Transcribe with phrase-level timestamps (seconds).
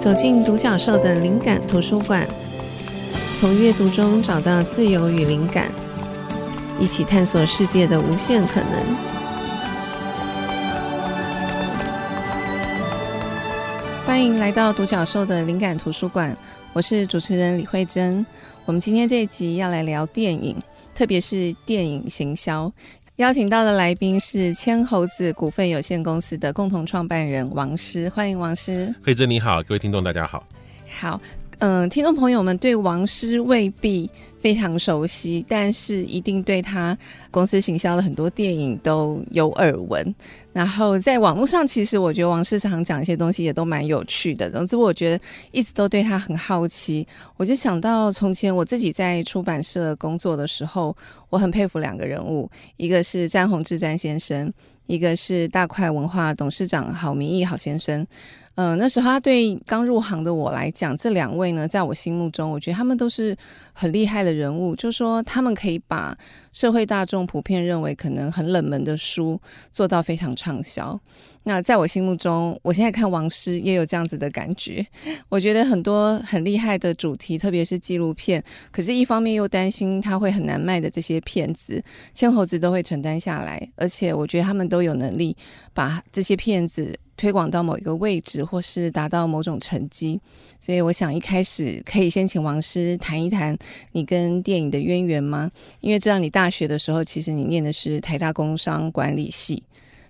[0.00, 2.26] 走进独角兽的灵感图书馆，
[3.38, 5.70] 从阅读中找到自由与灵感，
[6.78, 8.96] 一起探索世界的无限可能。
[14.06, 16.34] 欢迎来到独角兽的灵感图书馆，
[16.72, 18.24] 我是主持人李慧珍。
[18.64, 20.56] 我们今天这一集要来聊电影，
[20.94, 22.72] 特别是电影行销。
[23.20, 28.94] 邀请到的来宾是千猴子股份有限公司的共同创办人王师，欢迎王师。
[29.04, 30.42] 慧珍你好，各位听众大家好。
[30.88, 31.20] 好，
[31.58, 36.96] 嗯、呃，听众朋友们对王师未必非常熟悉，但是一定对他
[37.30, 40.14] 公司行销了很多电影都有耳闻。
[40.52, 44.50] 然后在网络上，其实我觉得王市长讲一些东西也都蛮有趣的。
[44.50, 47.06] 总之，我觉得一直都对他很好奇。
[47.36, 50.96] 我就想到从前我自己在出版社工作的时候，
[51.28, 54.52] 我很佩服两个人物，一个是詹宏志詹先生，
[54.86, 58.04] 一个是大块文化董事长郝明义郝先生。
[58.62, 63.34] 嗯、那时候他对刚入行的我来讲，这两位呢，在我心目中，我觉得他们都是
[63.72, 64.76] 很厉害的人物。
[64.76, 66.14] 就说他们可以把
[66.52, 69.40] 社会大众普遍认为可能很冷门的书
[69.72, 71.00] 做到非常畅销。
[71.44, 74.86] 那在我心目中，我现在看王师也有这样子的感觉。
[75.30, 83.66] 我觉得很多很厉害的主题，特别是纪录片，可是一方面又担心他会很难卖的这些片子，千猴子都会承担下来。
[83.76, 85.34] 而且我觉得他们都有能力
[85.72, 86.94] 把这些片子。
[87.20, 90.18] 推广到某一个位置，或是达到某种成绩，
[90.58, 93.54] 所以我想一开始可以先请王师谈一谈
[93.92, 95.50] 你跟电影的渊源吗？
[95.80, 99.62] 因为知道你大学的时候，其实你念的是台大工商管理系，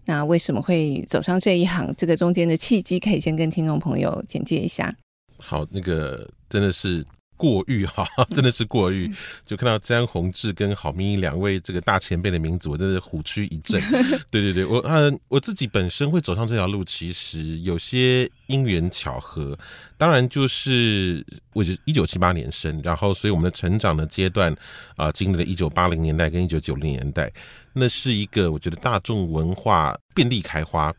[0.04, 1.92] 那为什么会走上这一行？
[1.98, 4.94] 这个中间的契机，可以先跟听众朋友简介一下。
[5.36, 7.04] 好，那个真的是。
[7.40, 9.10] 过誉哈， 真的是过誉。
[9.46, 13.80] 就看到詹宏志跟郝明义两位这个大前辈的名字，我真的虎躯一震。
[14.30, 19.58] 对对对，我嗯，我自己本身会走上这条路，其实有些因缘巧合。
[19.96, 21.24] 当然，就是
[21.54, 24.52] 我是一九七八年生，然后所以我们的成长的阶段
[24.96, 27.32] 啊、呃，经历了一九八零年代跟一九九零年代，
[27.72, 30.94] 那是一个我觉得大众文化遍地开花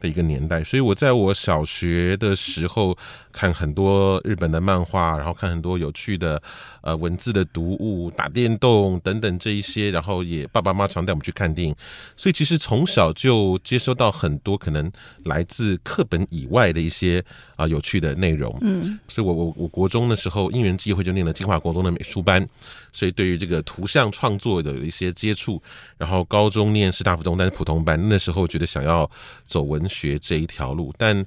[0.00, 2.96] 的一个年代，所以我在我小学的时候
[3.32, 6.40] 看很多日本的漫画，然后看很多有趣的
[6.82, 11.74] 呃文字的读物、打电动等等这一些，然后也爸爸妈妈常带我们去看电影，
[12.16, 14.90] 所以其实从小就接收到很多可能
[15.24, 17.24] 来自课本以外的一些
[17.56, 18.56] 啊、呃、有趣的内容。
[18.60, 22.46] 嗯，所以我我我国中的时候因缘际会就念了金华国中的美术班，
[22.92, 25.62] 所以对于这个图像创作的一些接触，
[25.96, 29.10] 然后高中念师大附中但是普通班，那时候觉得想要
[29.46, 31.24] 走文学这一条路，但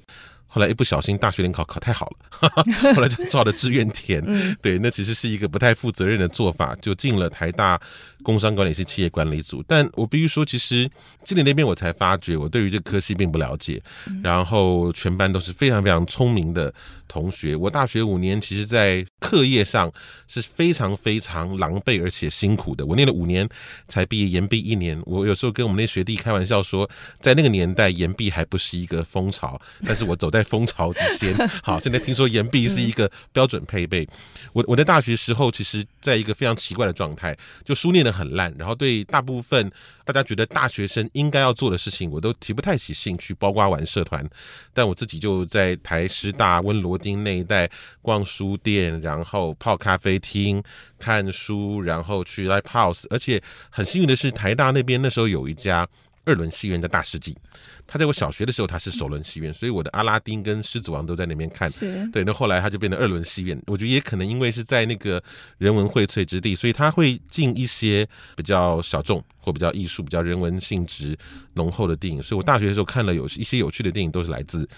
[0.56, 2.48] 后来一不小心大学联考考太好了，
[2.96, 4.24] 后来就照着志愿填。
[4.62, 7.78] 对，那其实是一个不太负责任的做法，就进了台大
[8.26, 9.62] 工商管理系企业管理组。
[9.68, 10.90] 但我必须说，其实
[11.22, 13.80] 进了那边我才发觉，我对于这科系并不了解。
[14.20, 16.74] 然后全班都是非常非常聪明的
[17.06, 17.54] 同学。
[17.54, 19.92] 我大学五年，其实在课业上
[20.26, 22.84] 是非常非常狼狈而且辛苦的。
[22.84, 23.48] 我念了五年
[23.86, 25.00] 才毕业，延毕一年。
[25.06, 31.32] 我有时候跟我们那学弟开玩笑说，在那个年代延毕还不是一个风潮，但是我走在风潮之先，
[31.62, 34.08] 好，现在听说延毕是一个标准配备。
[34.52, 39.70] 我我在大学时候，其实在一个非常奇怪的状态，就书念得很烂，然后对大部分
[40.04, 44.26] 大家觉得大学生应该要做的事情，我都提不太起兴趣，包括玩社团。
[44.72, 50.62] 但我自己就在台师大温罗丁那一带逛书店，然后泡咖啡厅
[50.98, 55.86] 看书，然后去 Live House，而且很幸运的是，台大那边那时候有一家
[56.26, 57.34] 二轮戏院的大世纪。
[57.86, 61.70] 他在我小学的时候，他是首轮戏院，所以我的阿拉丁跟狮子王都在那边看。
[61.70, 62.24] 是，对。
[62.24, 63.56] 那后来他就变成二轮戏院。
[63.68, 65.22] 我觉得也可能因为是在那个
[65.58, 68.06] 人文荟萃之地，所以他会进一些
[68.36, 71.16] 比较小众或比较艺术、比较人文性质
[71.54, 72.20] 浓厚的电影。
[72.20, 74.68] 所以我大学的时候看了有一些有趣的电影，都是来自。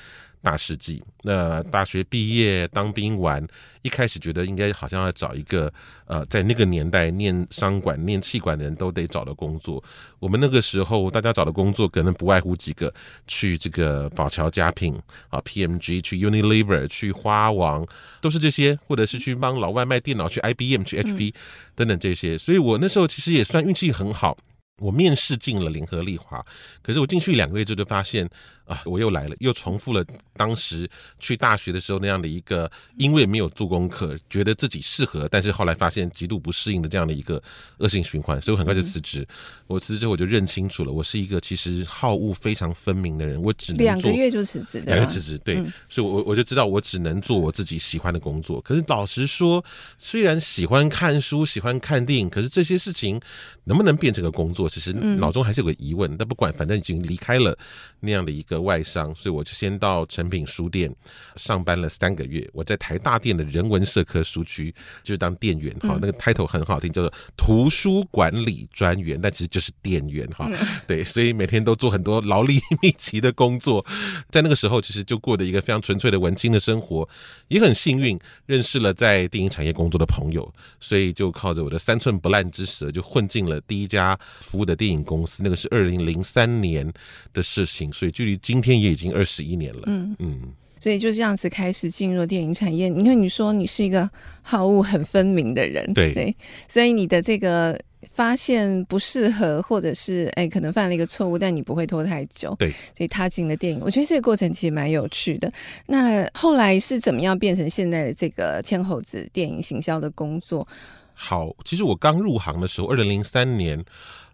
[0.42, 3.44] 大世纪，那大学毕业当兵完，
[3.82, 5.72] 一开始觉得应该好像要找一个
[6.06, 9.82] 呃，在那个年代念商管、念气管的人都得找的工作。
[10.18, 12.92] 我们那个时候大家找的工作可能不外乎几个：
[13.26, 14.98] 去这个宝桥佳品
[15.28, 17.86] 啊、PMG，去 Unilever，去花王，
[18.20, 21.34] 都是这些，或者是去帮老外卖电脑，去 IBM、去 HP
[21.74, 22.38] 等等这些。
[22.38, 24.36] 所以我那时候其实也算运气很好。
[24.80, 26.40] 我面试进了联合利华，
[26.82, 28.28] 可是我进去两个月之后就发现
[28.68, 30.04] 啊，我又来了，又重复了
[30.36, 30.88] 当时
[31.18, 37.42] 去大学的时候那样的一个，因为没有做功课，觉得自己适合，但是后来发现极度不适应的这样的一个
[37.78, 39.22] 恶性循环，所以我很快就辞职。
[39.22, 39.28] 嗯、
[39.68, 48.60] 我辞职之后我就认清楚了，我是一个其实好恶非常分明的人，我只两个月就辞职，两个月辞职，对，嗯、所以我我就知道我只能做我自己喜欢的工作。
[48.60, 49.64] 可是老实说，
[49.98, 53.18] 虽然喜欢看书，喜欢看电影，可是这些事情
[53.64, 54.68] 能不能变成个工作？
[54.68, 57.56] 其实脑中还是有个疑问，但不管，反正已经离开了
[58.00, 60.92] 那样的一个合外商，所以我就先到诚品书店
[61.36, 62.48] 上班了三个月。
[62.52, 70.50] 我在台大店的人文社科书区就是当店员哈，那个 title 很好听，叫做图书管理专员，但其实就是店员哈。
[70.86, 73.84] 对，所以每天都做很多劳力密集的工作，
[74.30, 77.08] 在那个时候其实就过的一个非常纯粹的文青的生活，
[77.48, 85.42] 也很幸运认识了在电影产业工作的朋友，所以就靠着我的三寸不烂之舌，就混进了第一家服务的电影公司。
[85.42, 86.90] 那个是二零零三年
[87.32, 89.82] 的事情，所以距离今天也已经二十一年了。
[89.84, 90.40] 嗯嗯，
[90.80, 92.86] 所以就这样子开始进入电影产业。
[92.86, 94.08] 因为你说你是一个
[94.40, 96.34] 好恶很分明的人，对对，
[96.66, 102.56] 所以你的这个发现不适合，或者是哎可能犯了一个错误，但你不会拖太久。
[102.58, 105.52] 对，所以踏进了电影，我觉得这个过程其实蛮有趣的。
[105.86, 110.66] 那后来是怎么样变成现在的这个千猴子电影行销的工作？
[111.12, 113.84] 好，其实我刚入行的时候，二零零三年。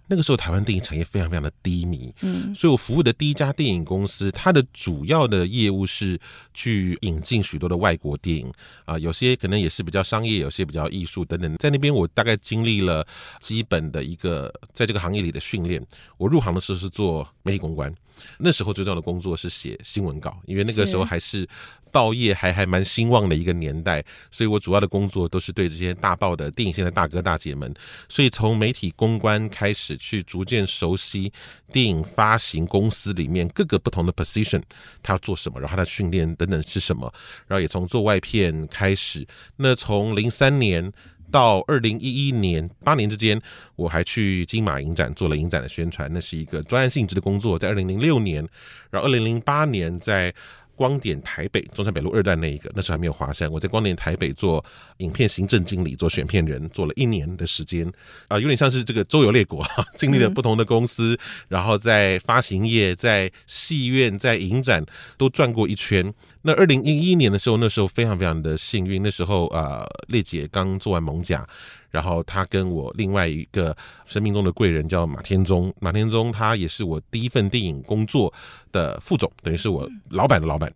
[0.06, 6.20] 那个时候，台湾电影产业非常非常的低迷，嗯，所以我服务的第一家电影公司，它的主要的业务是
[6.52, 8.52] 去引进许多的外国电影
[8.84, 11.56] 啊，有些可能也是比较商业，有些比较艺术等等。
[11.56, 13.06] 在那边，我大概经历了
[13.40, 15.84] 基本的一个在这个行业里的训练。
[16.18, 17.94] 我入行的时候是做媒体公关，
[18.38, 21.48] 那时候最重要的工作是写新闻稿，因为那个时候还是。
[21.94, 27.72] 报业还还蛮兴旺的一个年代，所以我主要的工作都是对这些大报的电影线的大哥大姐们，
[28.08, 31.32] 所以从媒体公关开始，去逐渐熟悉
[31.72, 34.60] 电影发行公司里面各个不同的 position，
[35.04, 37.12] 他要做什么，然后他的训练等等是什么，
[37.46, 39.24] 然后也从做外片开始。
[39.58, 40.92] 那从零三年
[41.30, 43.40] 到二零一一年八年之间，
[43.76, 47.56] 我还去金马影展做了影展的宣传，那是一个专案性质的工作。
[47.56, 48.44] 在二零零六年，
[48.90, 50.34] 然后二零零八年在。
[50.76, 53.50] 光点台北中山北路二段那一个，那时候还没有华山。
[53.50, 54.64] 我在光点台北做
[54.98, 57.90] 影片行政经理，做选片人，做了一年的时间，
[58.28, 59.64] 啊、有点像是这个周游列国，
[59.96, 61.18] 经历了不同的公司，
[61.48, 64.84] 然后在发行业、在戏院、在影展
[65.16, 66.12] 都转过一圈。
[66.42, 71.46] 那二零一一年的时候，那时候非常非常的幸运，那时候啊，烈姐刚做完蒙甲。
[71.94, 73.74] 然后他跟我另外一个
[74.04, 78.34] 生命中的贵人叫马天宗，马天宗他也是我第一份电影工作
[78.72, 80.74] 的副总，等于是我老板的老板。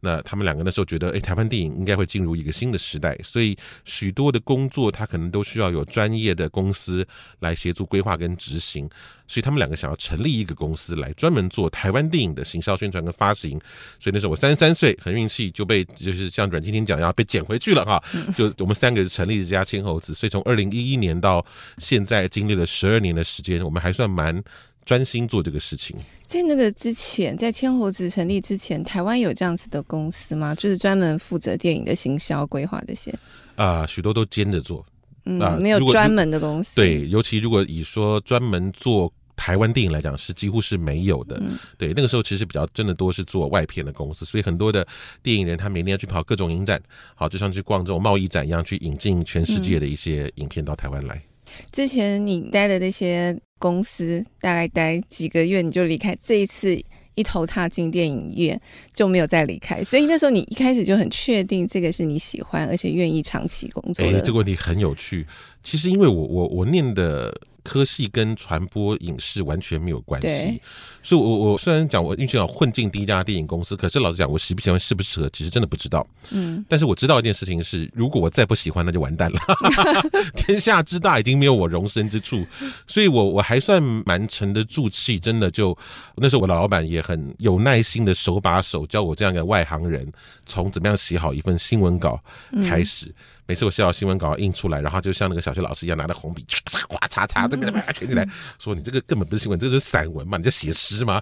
[0.00, 7.06] 那他们两个那时候觉得，哎，台湾电影应该会进入一个新的时代，所以许多的工作他可能都需要有专业的公司
[7.40, 8.88] 来协助规划跟执行，
[9.28, 13.60] 所以他们两个想要成立一个公司来专门做台湾电影的行销宣传跟发行。
[13.98, 18.02] 所以那时候我三十三岁，很运气就被就是像阮经天讲一样被捡回去了哈，
[18.34, 21.44] 就我们三个成立这家千猴子，所以从二零一一年到
[21.78, 24.42] 现在经历了十二年的时间，我们还算蛮。
[24.84, 25.96] 专心做这个事情。
[26.24, 30.54] 在那个之前，在千猴子成立之前，台湾有这样子的公司吗？
[30.54, 33.10] 就是专门负责电影的行销规划这些？
[33.56, 34.84] 啊、呃，许多都兼着做。
[35.24, 36.76] 嗯，呃、没有专门的公司。
[36.76, 41.36] 对，尤其如果以说专门做台湾电影来讲，是几乎是没有的。
[41.40, 44.86] 嗯、对，那个时候其实比较真的多是做外片的公司，所以很多的
[45.22, 46.80] 电影人他每年要去跑各种影展，
[47.14, 51.14] 好，就像去逛这种贸易展一样，去引进全世界的一些影片到台湾来。
[51.16, 51.22] 嗯
[51.72, 56.76] 之前你待的那些公司，大概待几个月你就离开，这一次
[57.14, 58.60] 一头踏进电影院
[58.92, 64.18] 就没有再离开，所以那时候你一开始就很确定这个是你喜欢而且愿意长期工作的。
[64.18, 65.24] 哎，这个问题很有趣。
[65.62, 67.32] 其实因为我我我念的。
[67.62, 70.60] 科系跟传播影视完全没有关系，
[71.02, 76.06] 所以我我虽然讲我运气好混进第一家电影公司，可是老实讲，我喜不喜欢适不适合，其实真的不知道。
[76.30, 79.38] 嗯，但是我知道一件事情是，如果我再不喜欢，那就完蛋了。
[80.36, 82.46] 天下之大，已经没有我容身之处，
[82.86, 85.76] 所以我我还算蛮沉得住气，真的就
[86.16, 90.10] 那时候我的老板也很有耐心的手把手教我这样一个外行人，
[90.46, 92.22] 从怎么样写好一份新闻稿
[92.68, 93.06] 开始。
[93.06, 93.14] 嗯
[93.50, 98.24] 每次我写好新闻稿印出来，然后就像那个小学老师一样，拿着红笔唰擦擦，这个全起来，
[98.60, 100.38] 说你这个根本不是新闻，这个是散文嘛？
[100.38, 101.20] 你在写诗吗？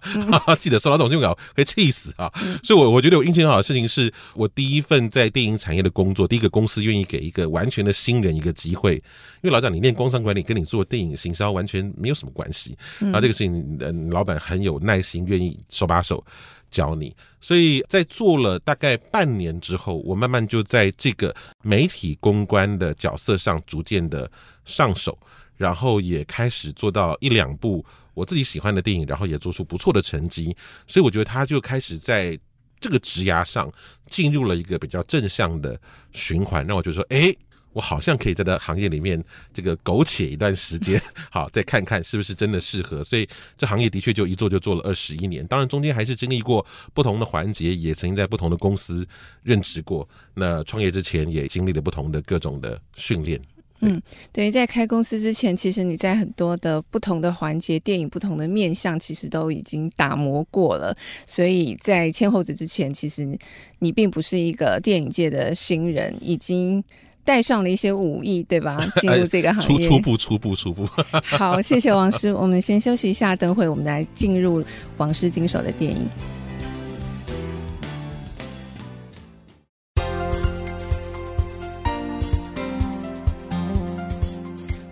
[0.61, 2.31] 记得收到这种新闻稿会气死啊！
[2.63, 16.23] 所以，我我觉得我运气很好的事情是我第一份在电影产业的工作，第一个公司愿意给一个完全的新人一个机会，因为老讲你念工商管理跟你做电影行销完全没有什么关系，然后这个事情，嗯，老板很有耐心，愿意手把手。
[16.71, 24.31] 教你，所以在做了大概半年之后，我慢慢就在这个媒体公关的角色上逐渐的
[24.65, 25.19] 上手，
[25.57, 32.39] 然后也开始做到一两部我自己喜欢的电影，然后也做出不错的成绩，所以我觉得他就开始在
[32.81, 33.73] 这个职涯上
[34.09, 35.81] 进入了一个比较正向的
[36.13, 37.35] 循环，让我觉得说，哎。
[37.79, 39.23] 我好像可以在这行业里面
[39.55, 43.05] 这个苟且一段时间， 好，再看看是不是真的适合。
[43.05, 43.25] 所以
[43.57, 49.07] 这行业的确就一做就做了二十一年，当然中间还是经历过不同的环节，也曾经在不同的公司
[49.45, 50.09] 任职过。
[50.35, 53.41] 那创业之前也经历了不同的各种的训练。
[53.81, 60.97] 嗯，等于在开公司之前，其实你在很多的不同的环节、电影不同的面向，其实都已经打磨过了。
[61.29, 63.39] 所以在千猴子之前，其实
[63.79, 66.83] 你并不是一个电影界的新人，已经
[67.29, 68.91] 带上了一些武艺，对吧？
[69.03, 70.89] 进入这个行业，初初步、初步、初步。
[71.23, 74.65] 好，谢谢王师，我们先休息一下，等会我们来进入
[74.97, 76.09] 王师经手的电影。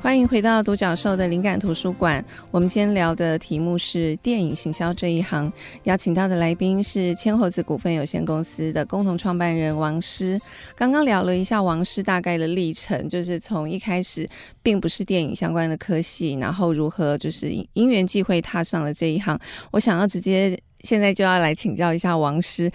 [0.07, 2.25] 欢迎回到独角兽的灵感图书馆。
[2.53, 10.41] 我们今天聊的题目是电影行销这一行，邀请到的来宾是千猴子股份有限公司的共同创办人王师。
[10.77, 14.29] 刚刚聊了一下王师大概的历程，就是从一开始
[14.63, 19.37] 并不是电影相关的科系，然后如何就是因缘际会踏上了这一行。
[19.73, 22.71] 我想要直接现在就要来请教一下王师。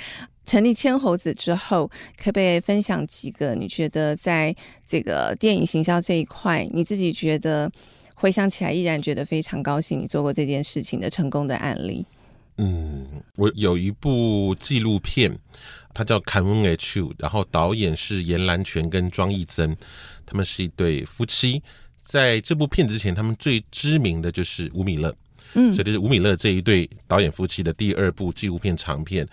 [0.51, 4.53] 成立千猴子之后，可不可以分享几个你觉得在
[4.86, 7.72] 这个电影行销这一块，你自己觉得
[8.15, 12.05] 回想起来依然觉得非常高兴，你做过这件事情的成功的案例？
[12.58, 15.39] 嗯，我有一部纪录片，
[15.93, 19.74] 它叫《坎温 H》，然后导演是严兰泉跟庄益增，
[20.25, 21.63] 他们是一对夫妻。
[22.01, 25.15] 在这部片之前，他们最知名的就是吴米勒。
[25.53, 29.27] 嗯，所以这是吴米勒这一对导演夫妻的第二部纪录片长片。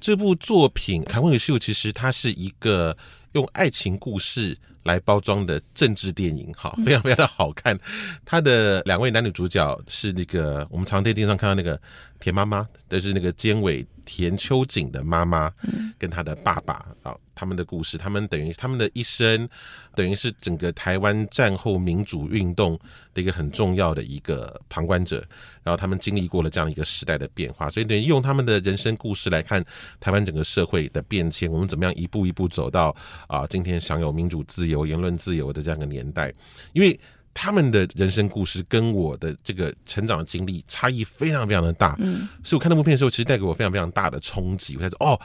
[0.00, 2.96] 这部作品《卡文与秀》其实它是一个
[3.32, 7.78] 用爱情故事来包装的政治电影，哈，非常非常的好看。
[8.24, 11.80] 它的两位男女主角是那个我们常在电视上看到那个
[12.24, 15.52] 田妈妈，就是那个监委田秋瑾的妈妈，
[15.98, 17.14] 跟他的爸爸啊。
[17.34, 19.46] 他们的故事，他们等于他们的一生，
[19.94, 22.78] 等于是整个台湾战后民主运动
[23.12, 25.22] 的一个很重要的一个旁观者。
[25.64, 29.62] 然后他们经历过了这样一个时代的变化，所以等于用他们的人生故事来看
[30.00, 32.94] 台湾整个社会的变迁，我们怎么样一步一步走到
[33.26, 36.32] 啊今天享有民主自由、言论自由的这样一个年代。
[36.72, 36.98] 因为
[37.34, 44.76] 他们的人生故事跟我的这个成长经历差异非常非常的大，嗯，所以我看那部片的时候，其实带给我非常非常大的冲击。
[44.76, 45.20] 我才说哦。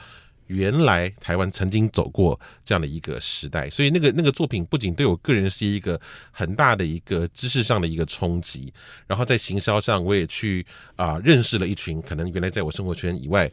[0.50, 6.00] 原来台湾曾经走过这样的一个时代，所以那个那个作品不仅对我个人是一个
[6.32, 8.74] 很大的一个知识上的一个冲击，
[9.06, 13.48] 然后在行销上我也去啊、呃、认识了一群可能原来在我生活圈以外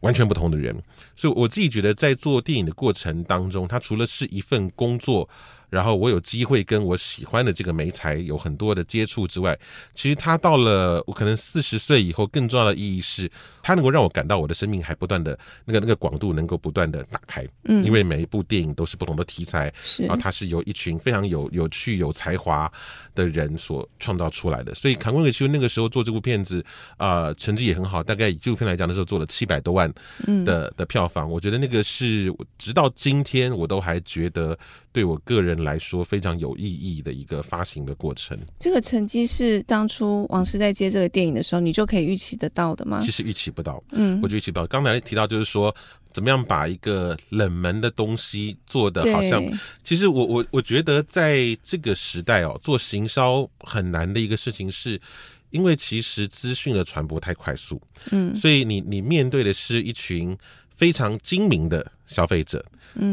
[0.00, 0.76] 完全不同的人，
[1.14, 5.28] 所以我自己觉得在做电影的过程当中，它除了是一份工作。
[5.72, 9.58] 然后我有机会跟我喜欢的这个媒材有很多的接触之外，
[9.94, 13.30] 其实他到了我可能四十岁以后，更重要的意义是，
[13.62, 17.46] 他能够让我感到我的生命还不断的那个那个广度能够不断的打开。
[17.64, 22.70] 嗯，因为每一部电影都是不同的题材，是，然后它是由一群非常有有趣有才华
[23.14, 24.74] 的人所创造出来的。
[24.74, 26.62] 所以坎温 H 那个时候做这部片子
[26.98, 29.94] 啊、呃，成绩也很好，大概以纪录片来讲，的时候做了七百多万的、
[30.26, 31.30] 嗯、的票房。
[31.30, 34.58] 我觉得那个是直到今天我都还觉得。
[34.92, 38.38] 对我个人来说非常有意义的一个发行的过程。
[38.58, 43.00] 这个成绩是当初王师在接这个电影的时候，你就可以预期得到的吗？
[43.02, 44.66] 其实预期不到，嗯，我就预期不到。
[44.66, 45.74] 刚才提到就是说，
[46.12, 49.42] 怎么样把一个冷门的东西做的好像，
[49.82, 55.00] 其实我我我觉得在这个时代哦，做行销很难的一个事情是，
[55.48, 57.80] 因为其实资讯的传播太快速，
[58.10, 60.36] 嗯，所以你你面对的是一群
[60.76, 62.62] 非常精明的消费者。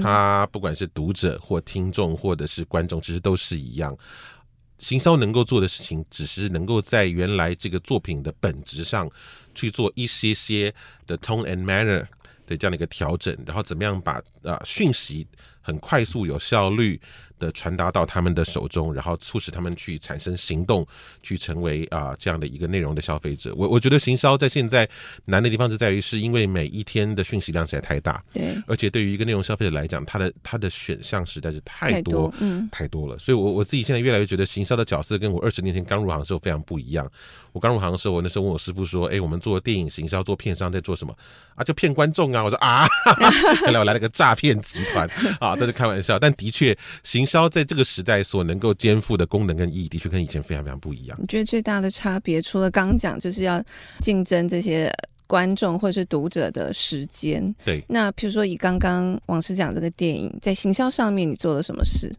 [0.01, 3.98] 他不管是读者或听众或者是观众，其实都是一样。
[4.77, 9.09] 行销能够做的事情，只是能够在原来这个作品的本质上
[9.53, 10.74] 去做一些些
[11.05, 12.05] 的 tone and manner
[12.48, 15.27] 的这样的一个调整，然后怎么样把啊讯息
[15.62, 17.00] 很快速有效率
[17.39, 20.86] 的传达到他们的手中，然后促使他们去产生行动，
[21.24, 23.53] 去成为啊这样的一个内容的消费者。
[23.55, 24.88] 我我觉得行销在现在
[25.25, 33.17] 难的地方就在于，是因为每一天的讯息量实在太大，对，而且对于一个内容消费者来讲，他的他的选项实在是太多，太多，嗯，太多了。
[33.17, 37.10] 所以我我自己现在越来越觉得行销的角色跟我二十年前刚入行的时候非常不一样。
[37.51, 41.15] 我刚入行的时候，我那时候问我师傅说：“哎，我们做电影行销，做片商在做什么
[41.55, 41.63] 啊？
[41.63, 42.88] 就骗观众啊！”我说：“啊，
[43.65, 47.25] 后来我来了个诈骗集团啊！”都是开玩笑，但的确行。
[47.29, 51.17] 销在这个时代所能够肩负的功能跟意义，的确跟以前非常非常不一样。
[51.21, 53.63] 你觉得最大的差别，除了刚讲，就是要
[54.01, 54.91] 竞争这些
[55.27, 57.53] 观众或者是读者的时间。
[57.63, 62.12] 对，那比如说以刚刚王师讲这个电影，在行销上面，你做了什么事？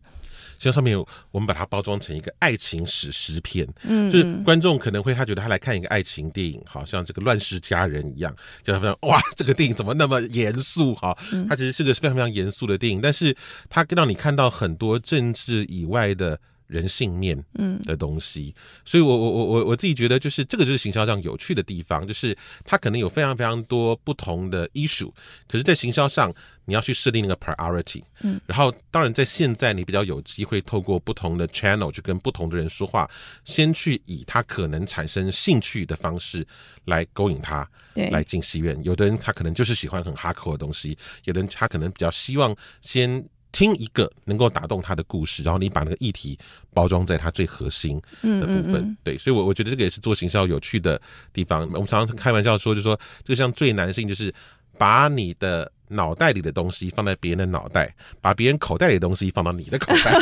[0.61, 11.17] 像上面有，我们把它包装成一个爱情史诗片，嗯，就是观众可能会他觉得他来看一个爱情电影，好像这个乱世佳人一样，就非常哇，这个电影怎么那么严肃哈？
[11.49, 13.35] 它其实是个非常非常严肃的电影，但是
[13.71, 16.39] 它让你看到很多政治以外的
[16.71, 25.13] 人性面嗯的东西，嗯、所以我我我我我自己觉得就是这个就是行销上有趣的地方，就是它可能有非常非常多不同的 issue，
[25.49, 26.33] 可是，在行销上
[26.65, 33.11] 你要去设定那个 priority，嗯，然后当然在现在你比较有机会透过不同的 channel 去跟不同的人说话，
[33.45, 36.47] 先去以他可能产生兴趣的方式
[36.85, 38.81] 来勾引他，对，来进戏院。
[38.85, 43.29] 有的人他可能就是喜欢很 hardcore 的东西，有的人他可能比较希望先。
[43.53, 46.39] 听一个能够打动他的故事，然后你把那个议题
[46.73, 51.01] 包装在他最核心的部分，嗯嗯嗯对，所以，我我觉得这个也是做行销有趣的
[51.33, 51.63] 地方。
[51.73, 54.35] 我们常常开玩笑说，就说这个像最难的事情就是
[54.79, 55.71] 把你的。
[55.91, 60.13] 脑袋里的东西放在别人的脑袋，把别人口袋里的东西放到你的口袋，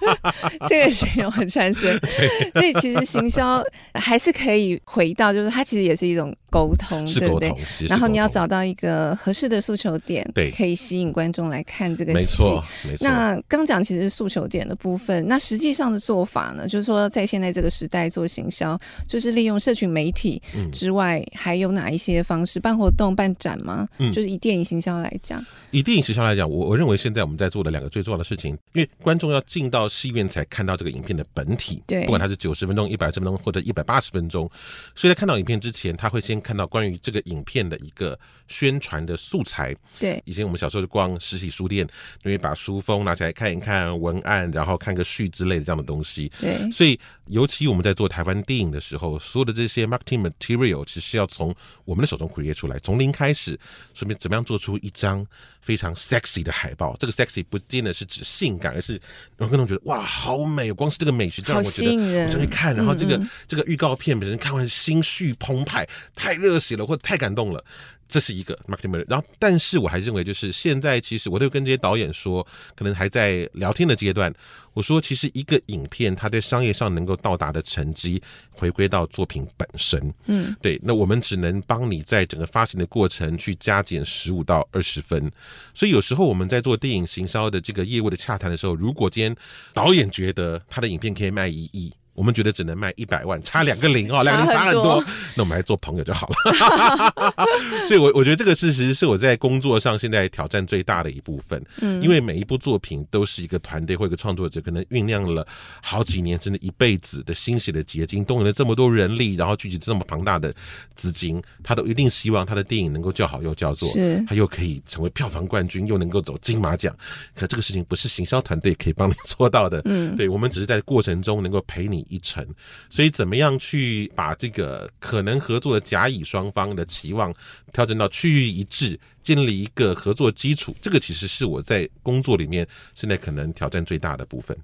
[0.68, 1.98] 这个形容很传神。
[2.52, 7.50] 所以其实行销还是可以回到，就是它其实也是一种沟通，对不对？
[7.88, 12.42] 然后你要找到一个合适的诉求点，对，可以吸引观众来看这个戏。
[12.42, 13.08] 没错，没错。
[13.08, 22.60] 那刚讲其实是诉求点的部分，那实际上的做法呢，就是说在现在这个时代做行销，就是利用社群媒体之外，嗯、还有哪一些方式？
[22.60, 23.88] 办活动、办展吗？
[23.98, 25.05] 嗯、就是以电影行销来。
[25.06, 34.50] 来讲，以电影时效来讲，我我认为现在我们在做的两个最重要的事情，因为观众要进到戏院才看到这个影片的本体，对，不管它是九十分钟、一百分钟或者一百八十分钟，
[34.94, 39.74] 所以在看到影片之前，他会先看到关于这个影片的一个宣传的素材。
[39.98, 41.86] 对，以前我们小时候就逛实体书店，
[42.24, 46.30] 因为把书封拿起来看一看文案，然后看个序之类的这样的东西。
[46.40, 51.54] 对，所以尤其我们在做台湾电影的时候，所有的这些 marketing material 其实是要从
[51.84, 53.58] 我们的手中 create 出来，从零开始，
[53.94, 55.26] 顺便怎么样做出一张
[55.60, 56.96] 非常 sexy 的海报。
[56.98, 59.00] 这个 sexy 不见得是指性感，而是
[59.36, 60.72] 让观众觉得哇，好美！
[60.72, 62.74] 光是这个美学，这样我觉得我就去看。
[62.74, 67.64] 然后这个嗯嗯这个预告片本身看完心绪澎湃，太热血了，或者太感动了。
[68.08, 74.32] 这是一个 marketing，然后，但是我还认为，就是现在其实我都跟这些导演说，可能还在聊天的阶段。
[74.74, 80.14] 我说，其实一个影片它在商业上能够到达的成绩，回归到作品本身。
[80.26, 80.78] 嗯，对。
[80.84, 85.32] 那我们只能帮你在整个发行的过程去加减十五到二十分。
[85.74, 89.34] 所以有时候我们在做电影行销的这个业务的洽谈的时候，如果今天
[89.72, 91.92] 导演觉得他的影片可以卖一亿。
[92.16, 95.04] 我们觉得只能卖一百万，差两个零哦，两个零差很多，
[95.36, 97.46] 那我们还做朋友就好了。
[97.86, 101.62] 所以，我我觉得这个事实是我在工作上现在挑战最大的一部分。
[101.80, 105.46] 嗯，因为每一部作品都是一个团队或一个创作者可能酝酿了
[105.82, 110.52] 好几年，甚至一辈子的心血的结晶，动员了这么多人力，然后聚集这么庞大的
[110.94, 116.96] 资金，他都一定希望他的电影能够叫好又叫座，是，他又可以成为票房冠军，又能够走金马奖。
[117.34, 119.82] 可这个事情不是行销团队可以帮你做到的。
[119.84, 122.05] 嗯，对，我们只是在过程中能够陪你。
[122.08, 122.46] 一层，
[122.88, 127.34] 所以怎么样去把这个可能合作的甲乙双方的期望
[127.72, 134.56] 调整到趋于一致，建立一个合作基础，这个其实是我在工作里面现在可能挑战最大的部分。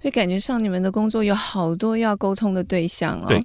[0.00, 3.26] 所以感觉上你们的工作有好多要沟通的对象哦。
[3.28, 3.40] 对。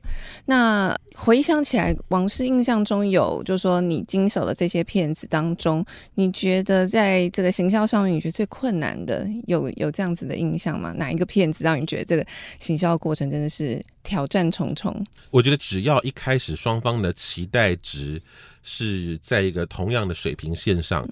[0.46, 10.93] 那回想起来，往事印象中有，就是说你经手的这些骗子当中，你觉得在这个行销上面，你觉得最困难的有有这样子的印象吗？
[10.98, 12.26] 哪一个骗子让你觉得这个
[12.60, 15.06] 行销过程真的是挑战重重？
[15.32, 18.22] 我觉得只要一开始双方的期待值。
[18.63, 21.04] 是在一个同样的水平线上，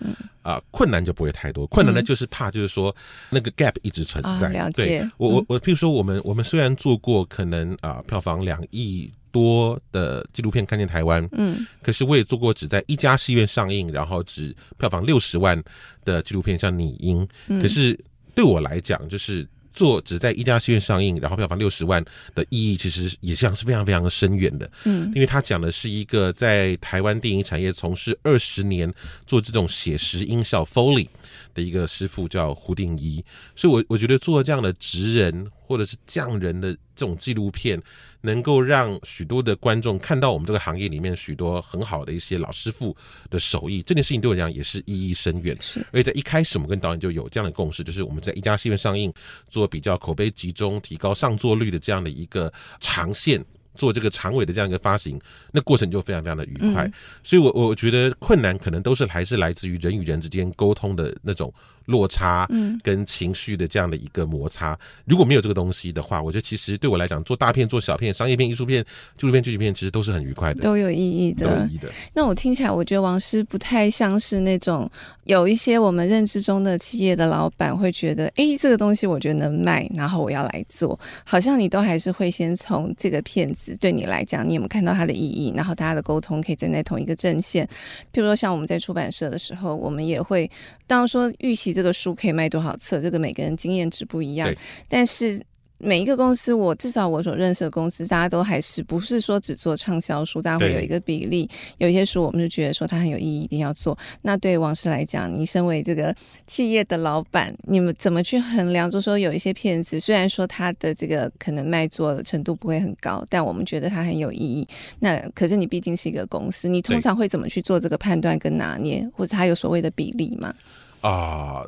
[0.42, 1.68] 啊、呃，困难就不会太多。
[1.68, 2.96] 困难呢就是怕，就是说
[3.30, 4.48] 那个 gap 一直存在。
[4.48, 4.86] 嗯、了解。
[4.86, 15.62] 对，我我我，譬如说，我们我们虽然做过可能啊、呃、票房两亿多的纪录片《看见台湾》，嗯，可是我也做过只在一家戏院上映，然后只票房六十万
[16.06, 17.28] 的纪录片，像《拟音》。
[17.62, 18.00] 可是
[18.34, 19.48] 对我来讲，就是。
[19.74, 22.04] 做只在一家戏院上映，然后票房六十万
[22.36, 24.70] 的意义，其实也像是非常非常的深远的。
[24.84, 28.94] 嗯，因为他讲的是一个在台湾电影产业从事二十年
[29.26, 31.08] 做这种写实音效 Foley
[31.54, 33.24] 的一个师傅，叫胡定一。
[33.56, 37.82] 所以我，我我觉得做这样的职人或者是匠人的这种纪录片。
[38.22, 42.96] 能够让许多的观众看到我们这个行业里面许多很好的一些老师傅
[43.30, 45.56] 的手艺，这件事情对我来讲也是意义深远。
[45.60, 49.12] 是，而且在一开始我们跟导演就有这样的共识，就是我们在一家戏院上映，
[49.48, 53.44] 做比较口碑集中、提高上座率的这样的一个长线，
[53.76, 55.20] 做这个长尾的这样一个发行，
[55.52, 56.86] 那过程就非常非常的愉快。
[56.86, 61.54] 嗯、所以我我觉得困难可能都是还是来自于人与人之间沟通的那种。
[61.92, 64.76] 落差，嗯，跟情绪的这样的一个摩擦，
[65.06, 68.84] 如果没有这个东西的话，我觉得其实对我来讲，做大片、做小片、商业片、艺术片、
[69.16, 71.46] 纪录片、剧情片，其实都是很愉快的，都有意义的。
[71.46, 71.90] 有意义的。
[72.16, 74.90] 那我听起来，我觉得王师不太像是那种
[75.26, 81.00] 有一些我们认知中的企业的老板会觉得，哎，这个东西我觉得能卖，然后我要来做。
[81.24, 87.68] 好像你都还是会先从这个片子对你来讲，你有没有看到它的意义，然后大家的沟通可以站在同一个阵线。
[88.14, 90.50] 譬如说，像我们在出版社的时候，我们也会，
[90.88, 91.81] 当说预习这个。
[91.82, 93.02] 这个书可以卖多少册？
[93.02, 94.56] 这个每个人经验值不一样，对
[94.88, 95.42] 但是
[95.80, 101.50] 每一个公司，我至少我所认识的公司，大家都还是不是说只做畅销书，大家会有一个比例。
[101.80, 103.98] 有一些书，我们就觉得说它很有意义，一定要做。
[104.22, 106.16] 那对王石来讲，你身为这个
[106.46, 108.92] 企业的老板，你们怎么去衡量？
[108.92, 114.68] 就说有一些片子，虽然说它的这个可能卖座的程度不会很高，但我们觉得它很有意义。
[115.00, 120.54] 那可是你毕竟是一个公司，你通常会怎么去做这个判断跟拿捏，或者它有所谓的比例吗？
[121.02, 121.66] 啊，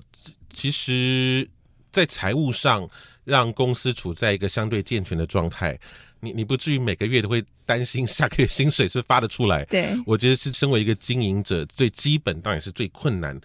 [0.52, 1.48] 其实，
[1.92, 2.88] 在财务上
[3.24, 5.78] 让公司处在一个相对健全的状态，
[6.20, 9.66] 你你不至于每个月都会担心下个月薪水是发得出来。
[9.66, 13.40] 对，我觉得是身为一个经营者最基本，当然是最困难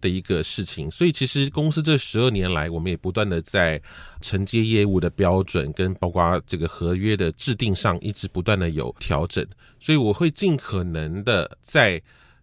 [0.00, 0.90] 的一个事情。
[0.90, 3.80] 所以其实公司这十二年来，我们也不断的在
[4.20, 9.46] 承接业务的标准跟包括这个合约的制定上，一直不断的有调整。
[9.80, 12.00] 所以我会尽可能的在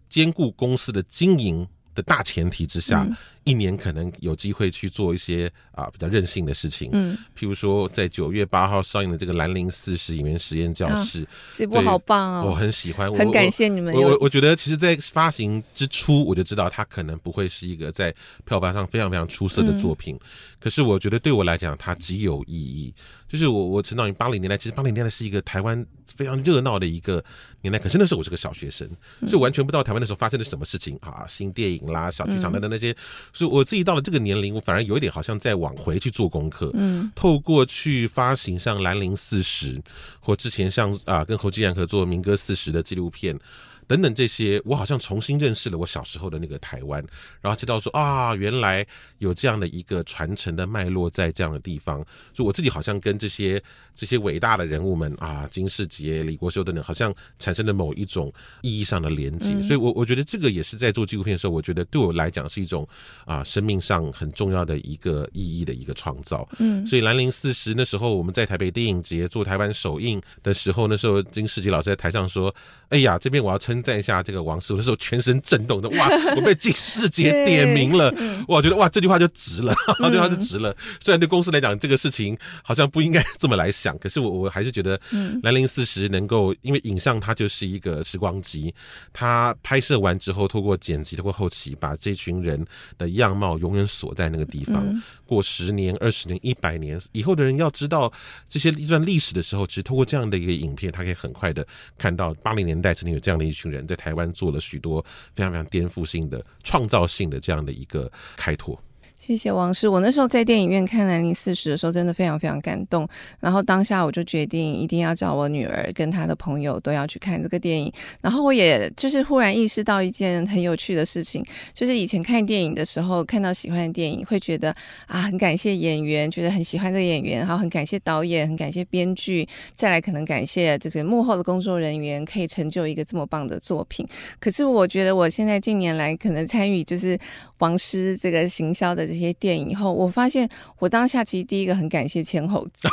[0.08, 13.94] 兼顾公司的经营的大前提之下，嗯、一年可能有机会去做一些啊比较任性的事情，嗯，譬如说在九月八号上映的这个《兰陵四十影原实验教室》，这部好棒哦，我很喜欢，很感谢你们。
[13.94, 18.14] 我我我觉得，其实，在发行之初，我就知道它可能不会是一个在
[18.44, 20.20] 票房上非常非常出色的作品，嗯、
[20.60, 22.94] 可是我觉得对我来讲，它极有意义。
[23.28, 27.24] 就是我我成长于八零年代，其实八零年代是一个台湾非常热闹的一个
[27.60, 27.78] 年代。
[27.78, 28.88] 可是那时候我是个小学生，
[29.20, 32.92] 所以完全不知道台湾那时候发生了什么事情啊，新电影啦、小剧场等等那些。
[33.32, 36.70] 所以我自己到了这个年龄，我反而有一点好像在往回去做功课。
[36.74, 39.74] 嗯，透过去发行像《兰陵四十》
[40.20, 43.38] 或之前像啊跟侯继然合作《民歌四十》的纪录片。
[43.86, 47.04] 等等这些，我好像重新认识了我小时候的那个台湾，
[47.40, 48.86] 然后知道说啊，原来
[49.18, 51.98] 有这样的一个传承的脉络在这样的地方，
[52.32, 53.60] 所以我自己好像跟这些
[53.94, 59.48] 这些伟大的人物们啊，金世杰、李国修等等，好像产生了某一种意义上的连接。
[59.50, 62.88] 嗯、所以我我觉得这个也是在做纪录片的时候，我觉得对我来讲是一种
[63.24, 66.48] 啊生命上很重要的一个意义的一个创造。
[66.58, 72.54] 嗯，所以兰陵四十那时候我们在台北电影节做台湾首映的时候，那时候金世杰老师在台上说
[72.90, 76.06] ：“哎呀，这边我要称。”赞一下这个王师，傅那时候全身震动的哇！
[76.36, 78.14] 我被金世杰点名了，
[78.46, 80.76] 我觉得哇，这句话就值了， 这句话就值了。
[81.02, 88.74] 虽然对公司来讲，这个事情好像不应该这么来想，可是我我还是觉得，嗯兰陵四十能够，因为影像它就是一个时光机，
[89.12, 92.64] 它拍摄完之后，透过剪辑，透过后期，把这群人
[92.98, 95.02] 的样貌永远锁在那个地方。
[95.26, 98.12] 过十年、二十年、一百年以后的人要知道
[98.48, 105.00] 这些一段历史的时候，其实透过这样的一个影片，他可以很快的看到八零年代曾经有这样的一群人在台湾做了许多
[105.34, 108.80] 非常非常颠覆性的、创造性的这样的一个开拓。
[109.20, 113.06] 谢谢王师，我那时候在电影院看《兰陵四十》的时候，真的非常非常感动。
[113.38, 117.92] 然后当下我就决定一定要找我女儿跟她的朋友都要去看这个电影。
[118.22, 124.74] 然后我也就是忽然意识到一件很有趣的事情，就是以前看电影的时候，看到喜欢的电影，会觉得
[125.06, 134.06] 啊很感谢演员，觉得很喜欢这个演员，然后很感谢导演，很感谢编剧，再来可能感谢这个幕后的工作人员，可以成就一个这么棒的作品。
[134.38, 137.18] 可是我觉得我现在近年来可能参与就是
[137.60, 139.06] 王师这个行销的。
[139.10, 142.86] 这些电影以后，我发现我当下其实第一个很感谢千猴子，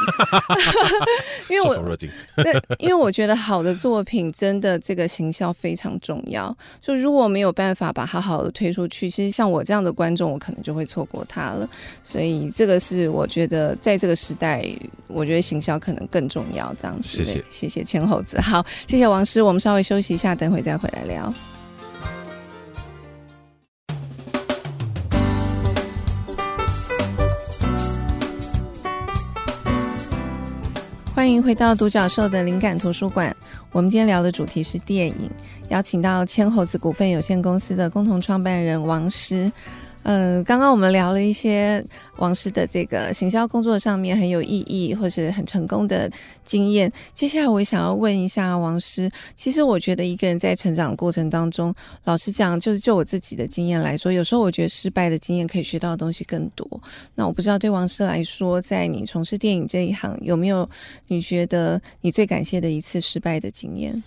[1.47, 1.75] 因为我
[2.37, 6.57] 对，因为我觉得好的作品真的这个行销非常重要。
[6.81, 11.69] 就如果没有办法把它好好的推出去，其实像我这样的观众，我可能就会错过它了。
[12.01, 14.65] 所以这个是我觉得在这个时代，
[15.07, 16.73] 我觉得行销可能更重要。
[16.81, 21.31] 这样子，谢谢谢谢千猴子，好，谢谢王师，我们稍微休息一下，等会再回来聊。
[31.17, 33.35] 欢迎回到独角兽的灵感图书馆。
[33.71, 35.27] 我们今天聊的主题是电影，
[35.69, 39.51] 邀请到千猴子股份有限公司的共同创办人王师。
[40.09, 41.83] 嗯，刚刚我们聊了一些
[42.15, 46.09] 王师的这个行销工作上面很有意义或是很成功的
[46.45, 46.89] 经验。
[47.13, 56.65] 接下来我想要问一下王师，其实我觉得一个人在成长过程当中，老实讲，就是就我自己的经验来说，有时候我觉得失败的经验可以学到的东西更多。
[57.13, 60.65] 那我不知道对王师来说，在你从事电影这一行，有没有
[61.07, 64.01] 你觉得你最感谢的一次失败的经验？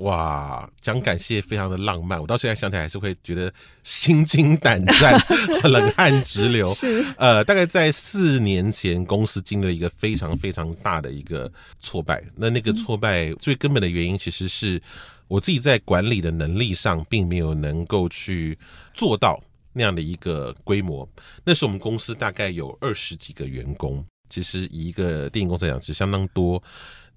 [0.00, 5.20] 哇，讲感谢非常的浪漫，我到现在想起来还是会觉得心惊胆战、
[5.64, 6.66] 冷汗直流。
[6.72, 12.24] 是，呃，大概在四年前，公司经历了一个非常非常大的一个挫败。
[12.34, 14.80] 那那个挫败最根本的原因，其实是
[15.28, 18.58] 我自己在管理的能力上，并没有能够去
[18.94, 19.38] 做到
[19.74, 21.06] 那样的一个规模。
[21.44, 26.62] 那时候我们公司大概有二十几个员工，其实以一个电影公司来讲是相当多。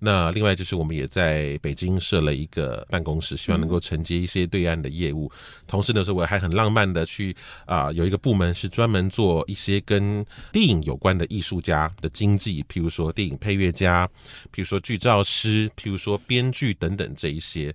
[0.06, 5.32] 那另外就是我们也在北京设了一个办公室，希望能够承接一些对岸的业务。
[5.66, 7.34] 同时呢，是我还很浪漫的去
[7.66, 14.06] 啊、有一个部门是专门做一些跟电影有关的艺术家的经济，譬如说电影配乐家，
[14.52, 17.74] 譬如说剧照师，譬如说编剧等等这一些。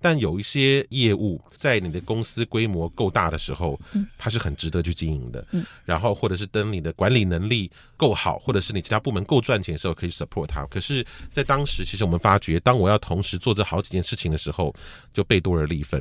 [0.00, 3.78] 但有一些业务在你的公司规模够大的时候，
[4.16, 5.44] 它是很值得去经营的。
[5.84, 10.64] 然后或者是等你的管理能力够好，或者是你其他部门够赚钱的时候，可以 support 它。
[10.66, 14.74] 可是，在当时，其实我们发觉，当我要同时做这好几件事情的时候，
[15.12, 16.00] 就贝多而利分。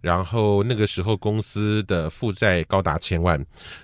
[0.00, 3.38] 然后那个时候公司的负债高达千万，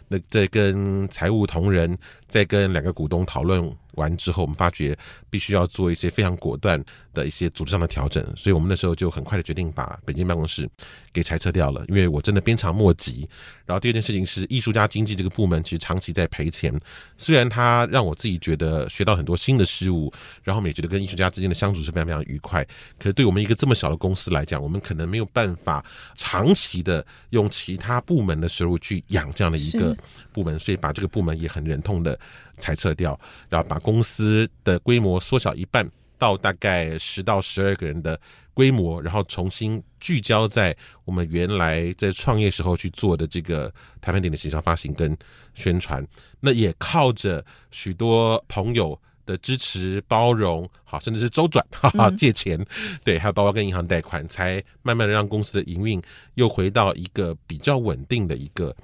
[0.08, 1.96] 那在跟财务同仁，
[2.28, 4.96] 在跟两个股东讨论完之后，我们发觉
[5.30, 10.68] 必须要做一些非常果断的一些组织上的调整，所以我们那时候就很快的决定把北京办公室
[11.12, 13.28] 给裁撤掉了，因为我真的鞭长莫及。
[13.64, 16.72] 然后第二件事情是艺术家经济这个部门其实长期在赔钱，
[17.16, 20.12] 虽然它让我自己觉得学到很多新的事物，
[20.44, 22.64] 然后也觉得跟艺术家之间的相处是非常非常愉快，
[22.98, 29.95] 可是对我们一个这么小的公司来讲，我们可能没有办法长期的用其他部门的收入去养这样的一个
[30.32, 32.18] 部门，所以把这个部门也很忍痛的
[32.56, 35.88] 裁撤掉，然后把公司的规模缩小一半。
[36.18, 38.18] 到大概十到十二个人的
[38.54, 45.14] 规模，然后重新聚焦在我们原来在创业时候去做的这个台湾电影的形象发行跟
[45.52, 46.02] 宣传。
[46.40, 52.58] 那也靠着许多朋友的支持、包容，好，甚至是周转， 哈哈，借钱，
[53.04, 56.00] 对，还有包括跟银行贷款，才慢慢的让公司的营运
[56.36, 58.74] 又回到一个比较稳定的一个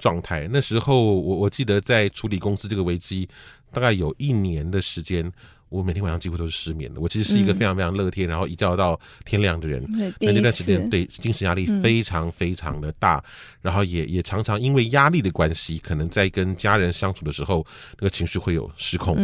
[0.00, 0.48] 状态。
[0.50, 3.28] 那时候我我记得在处理公司这个危机，
[3.72, 5.30] 大概有一年的时间。
[5.70, 7.00] 我每天晚上几乎都是失眠的。
[7.00, 9.80] 我其实是一个非常非常乐天，嗯、然后一觉到天亮的人。
[10.18, 13.24] 那那段时间，对精神压力非常非常的大，嗯、
[13.62, 17.64] 然后也也常常因为压力的关系，可能在跟家人相处的时候，
[18.00, 19.14] 那个情绪会有失控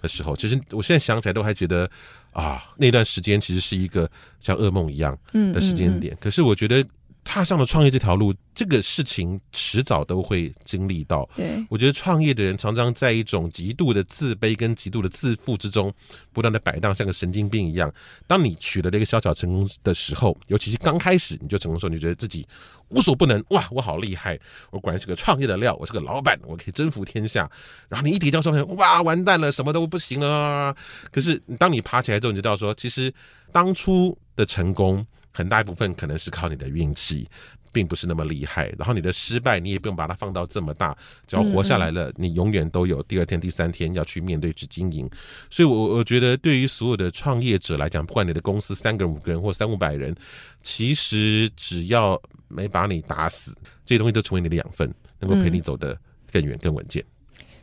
[0.00, 0.34] 的时候。
[0.34, 1.90] 嗯、其实我现在想起来都还觉得
[2.30, 6.16] 啊，那段时间其实是一个像噩梦一样的时间点。
[6.20, 6.86] 可是我觉得。
[7.26, 11.28] 踏上了创业这条路，这个事情迟早都会经历到。
[11.34, 15.92] 对，我觉得创业的人常常在一种极度的自卑跟极度的自负之中，
[16.32, 17.92] 不断的摆荡，像个神经病一样。
[18.28, 22.46] 当你取得了一个小小成功的时候，尤其是刚开始你就成功的时候，你觉得自己
[22.90, 24.38] 无所不能，哇，我好厉害，
[24.70, 27.50] 我果然是个创业的料，我是个老板，我可以征服天下。
[27.88, 30.72] 然后你一提交上去，哇，完蛋了，什么都不行了。
[31.10, 33.12] 可是当你爬起来之后，你就知道说，其实
[33.50, 35.04] 当初的成功。
[35.36, 37.28] 很大一部分可能是靠你的运气，
[37.70, 38.72] 并不是那么厉害。
[38.78, 40.96] 然后你的失败，你也不用把它放到这么大。
[41.26, 45.06] 只要活下来了，你永远都有第二天、第三天要去面对、去经营。
[45.50, 50.16] 所以，我我觉得对于所有的创业者来讲，不管你的公司三个人、五个人或三五百人，
[50.62, 52.18] 其实只要
[52.48, 55.94] 没把你打死，这些东西都成为你的养分，能够陪你走得
[56.32, 57.04] 更远、更稳健。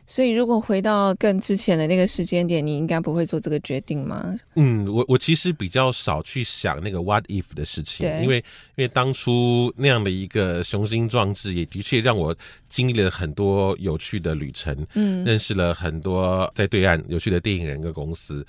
[0.06, 4.34] 所以，如果回到更之前的那个时间点，你应该不会做这个决定吗？
[4.56, 8.36] 嗯，我我其实比较少去想那个 what if 的事情，因为
[8.73, 12.34] 因为当初那样的一个雄心壮志，也的确让我
[12.68, 18.44] 经历了很多有趣的旅程，嗯，认识了很多在对岸有趣的电影人跟公司。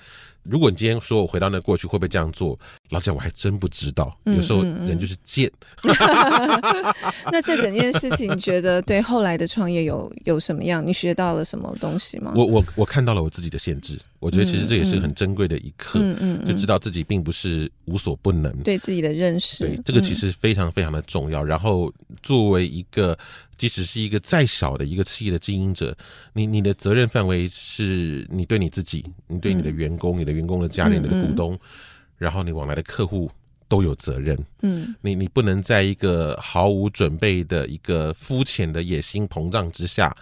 [0.48, 2.56] 如果你今天说我回到那过去会不会这样做？
[2.90, 4.16] 老实讲，我还真不知道。
[4.24, 5.50] 有时候人就是贱。
[7.32, 10.86] 那这整件事情，你觉得对后来的创业有有什么样？
[10.86, 12.32] 你学到了什么东西吗？
[12.36, 13.98] 我我我看到了我自己的限制。
[14.26, 21.44] 我觉得其实这也是很珍贵的一刻，嗯嗯嗯、就知道自己并不是无所不能，对自己的认识，对这个其实非常非常的重要。
[21.44, 21.92] 嗯、然后
[22.24, 23.16] 作为一个，
[23.56, 25.96] 即使是一个再小的一个企业的经营者，
[26.32, 31.56] 你你的责任范围是你对你自己，你对你的员工、嗯、你的员工的家人、你的股东，
[32.18, 33.30] 然后你往来的客户
[33.68, 34.36] 都有责任。
[34.62, 40.12] 嗯，你你不能在一个毫无准备的一个肤浅的野心膨胀之下，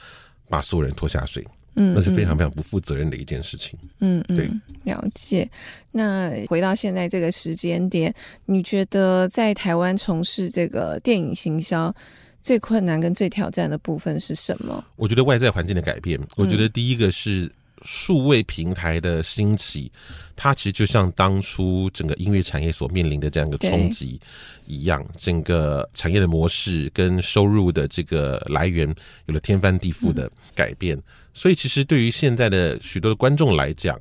[0.47, 1.43] 把所有人拖下水。
[1.77, 3.79] 嗯，那是非常非常不负责任的一件事情。
[4.01, 4.51] 嗯，对，
[4.85, 5.49] 了解。
[5.91, 8.15] 那回到现在这个时间点，
[8.47, 11.95] 你觉得在台湾从事这个电影行销
[12.43, 14.85] 最困难跟最挑战的部分是什么？
[14.97, 16.21] 我觉得外在环境的改变。
[16.37, 17.51] 我觉得第一个是
[17.85, 24.21] 数位平台的兴起，嗯、它其实就像当初整个音乐产业所面临的这样一个冲击
[24.67, 28.93] 一样，整个产业的模式跟收入的这个来源
[29.27, 30.97] 有了天翻地覆的改变。
[30.97, 31.03] 嗯
[31.37, 34.01] 所以，其实对于现在的许多的观众来讲，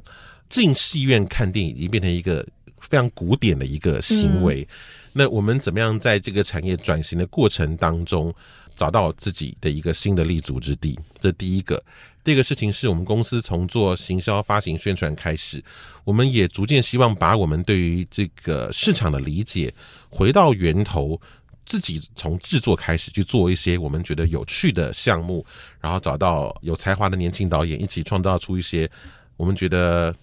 [0.50, 2.46] 进戏院看电影已经变成一个
[2.80, 4.62] 非常古典的一个行为。
[4.62, 4.68] 嗯、
[5.14, 8.32] 那我们怎么样在这个产业转型的过程当中，
[8.78, 10.96] 找到自己的一个新的立足之地？
[11.20, 11.84] 这第一个。
[12.24, 15.62] 第二个事情是我们公司从做行销、发行、宣传开始，
[16.06, 19.74] 我们也逐渐希望把我们对于这个市场的理解
[20.10, 21.20] 回到源头。
[21.66, 25.46] 自己从制作开始去做一些我们觉得有趣的项目，
[25.80, 28.90] 然后找到有才华的年轻导演，一起创造出一些
[29.38, 30.14] 我们觉得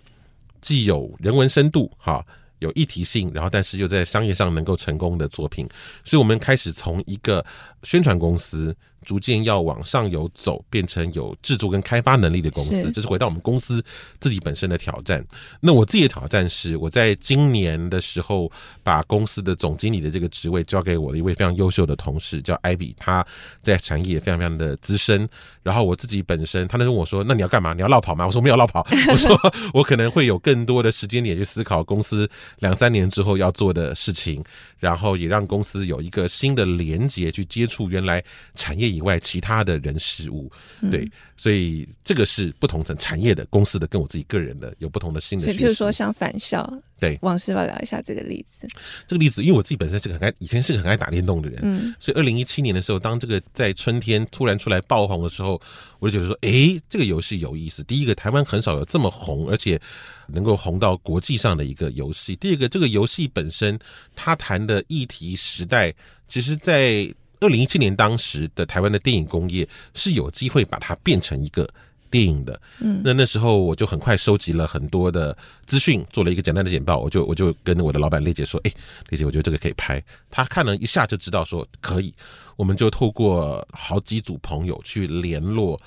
[0.61, 2.23] 既有人文深度，哈，
[2.59, 5.67] 有议题性，然后但是又在商业上能够成功的作品，
[6.05, 7.45] 所以我们开始从一个
[7.85, 8.77] 宣传公司。
[9.05, 13.85] 逐渐要往上游走，变成有制作跟开发能力的公司，这是回到我们公司
[14.21, 15.25] 自己本身的挑战。
[15.61, 18.51] 那我自己的挑战是，我在今年的时候
[18.83, 23.27] 把公司的总经理的这个职位交给我的一位非常优秀的同事，叫艾比，他
[23.63, 25.29] 在产业也非常非常的资深。
[25.63, 27.75] 然后我自己本身，他那跟我说：“那你要干嘛？
[27.75, 28.87] 你要落跑吗？”我说：“没有落跑。
[29.13, 29.39] ”我说
[29.75, 32.29] ：“我可能会有更多的时间点去思考公司
[32.61, 34.43] 两三年之后要做的事情，
[34.79, 40.51] 然后也让公司有一个新的连接去接触原来产业以外其他的人事物。”
[40.91, 41.01] 对。
[41.01, 45.45] 嗯所以这个是不同层产业的公司的，跟我自己个人的有不同的新的。
[45.47, 48.69] 所以，譬如说像返校，对，王师傅聊一下这个例子。
[49.09, 55.59] 这个例子，因为我自己本身是个很爱，以前是个很爱打电动的人，嗯，所以二零一七年的时候，当这个在春天突然出来爆红的时候，
[55.99, 57.83] 我就觉得说，诶，这个游戏有意思。
[57.85, 59.81] 第一个，台湾很少有这么红，而且
[60.27, 62.37] 能够红到国际上的一个游戏。
[62.37, 63.79] 第二个，这个游戏本身
[64.15, 65.91] 它谈的议题时代，
[66.29, 67.11] 其实，在。
[67.41, 71.69] 二零一七年，当时的台湾的电影工业是有机会把它变成一个
[72.11, 72.61] 电影的。
[72.81, 76.99] 嗯，那那时候我就很快收集了很多的资讯，做了一个简单的简报。
[76.99, 78.73] 我就我就跟我的老板丽姐说：“哎，
[79.09, 82.15] 丽姐，我觉得这个可以拍。”她看了一下就知道说可以。
[82.57, 85.81] 我们就透过好几组朋友去联络。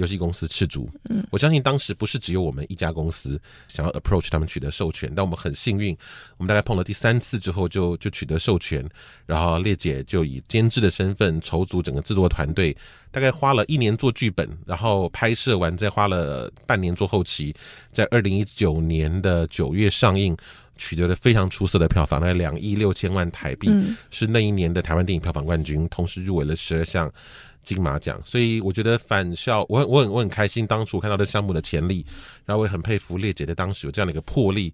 [0.00, 5.94] 游戏公司赤足，嗯，我相信当时不是只有我们一家公司想要 approach 他们取得授权，但我们很幸运，
[6.38, 8.82] 我们大概碰了第三次之后就就取得授权，
[9.26, 12.74] 然后列姐就以监制的身份筹组整个制作团队，
[13.10, 17.54] 大概花了一年做剧本，然后拍摄完再花了半年做后期，
[17.92, 20.34] 在二零一九年的九月上映，
[20.78, 27.12] 取得了非常出色的票房，大概两亿六千万台币，嗯，是那一年的台湾电影票房冠军，同时入围了十二项。
[27.62, 30.66] 金马奖，所以我觉得返校，我很我很我很开心。
[30.66, 32.04] 当初看到这项目的潜力，
[32.44, 34.72] 然后我也很佩服列姐的当时有这样的一个魄力，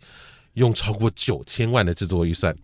[0.54, 2.54] 用超过九千万的制作预算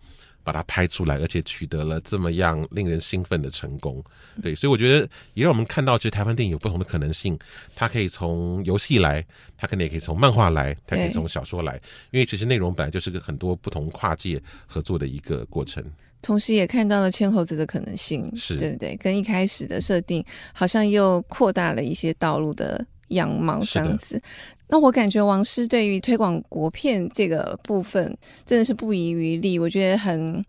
[0.43, 4.03] 把它拍出来，而且取得了这么样令人兴奋的成功。
[4.41, 7.37] 对，所以我觉得也让我们看到，其实台湾电影有不同的可能性。
[7.75, 11.79] 它可以从游戏来，它可能也可以从漫画来，它可以从小说来，
[12.11, 15.83] 因为其实内容本来就是个很多不同跨界合作的一个过程。
[16.23, 18.95] 同时也看到了千猴子的可能性，是对不对？
[18.95, 24.19] 跟一开始的设定好像又扩大了一些道路的样貌，这样子。
[24.67, 30.43] 那我感觉王师对于推广国片这个部分真的是不遗余力，我觉得很。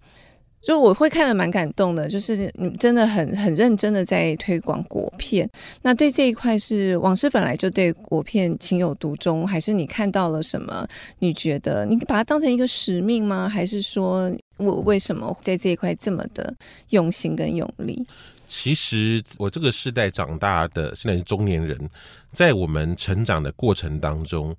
[0.66, 5.46] 就我会看得蛮感动的，就是你真的很很认真的在推广国片。
[5.82, 10.88] 那对这一块是王师本来就对国片情有独钟，还是你看到了什么？
[11.18, 13.46] 你觉得你把它当成一个使命吗？
[13.46, 16.54] 还是说我为什么在这一块这么的
[16.90, 18.06] 用心跟用力？
[18.46, 21.90] 其实我这个世代长大的，现在是中年人，
[22.32, 24.54] 在我们成长的过程当中。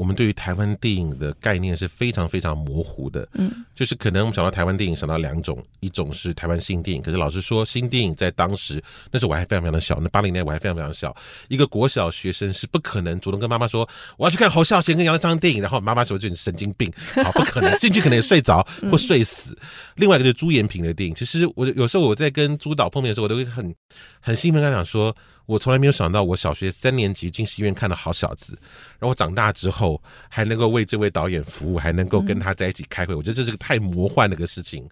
[0.00, 11.14] 我们对于台湾电影的概念是非常非常模糊的，嗯，就是可能我们想到台湾电影想到两种，一种是台湾新电影，可是老实说，新电影在当时那时候我还非常非常的小，那八零年我还非常非常小，
[11.48, 13.86] 一个国小学生是不可能主动跟妈妈说
[14.16, 16.90] 我要去看侯孝贤跟杨德昌的电影，然后妈妈说就你神经病，
[17.22, 19.54] 好，不可能，进去可能也睡着或睡死。
[19.96, 23.74] 另外一个就是朱延平的电影，其实我有时候我在跟朱导碰面的时候，我都会很
[24.18, 25.14] 很兴奋跟他讲说。
[25.50, 28.56] 我从来没有想到，我小学三年级进戏院看的好小子，
[28.98, 34.88] 然后我长大之后还能够为这位导演服务，还能够跟他在一起开会，我觉得这是个太魔幻的一个事情。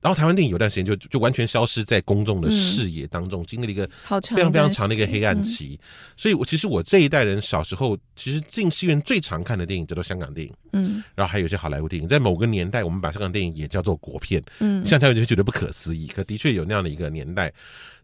[0.00, 5.78] 然后台湾电影有段时间就就完全消失在公众的视野当中，经历了一个非常非常长的一个黑暗期。
[6.16, 12.08] 所以，我其实我这一代人小时候其实进戏院最常看的电影叫做香港电影，嗯，然后还有一些好莱坞电影。
[12.08, 17.52] 在某个年代，我们把香港电影也叫做国片，嗯，像台湾就觉得不可思议，可的确有那样的一个年代。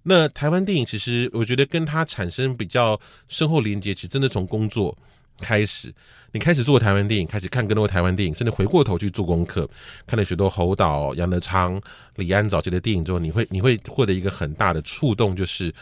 [0.08, 4.96] 那台湾电影其实，我觉得跟它产生比较深厚连接，其实真的从工作
[5.40, 5.92] 开始，
[6.30, 9.68] 你开始做台湾电影，开始看更多台湾电影，甚至回过头去做功课，
[10.06, 11.82] 看了许多侯导、杨德昌、
[12.14, 15.74] 李安早期的电影之后，你会你会获得一个很大的触动，就是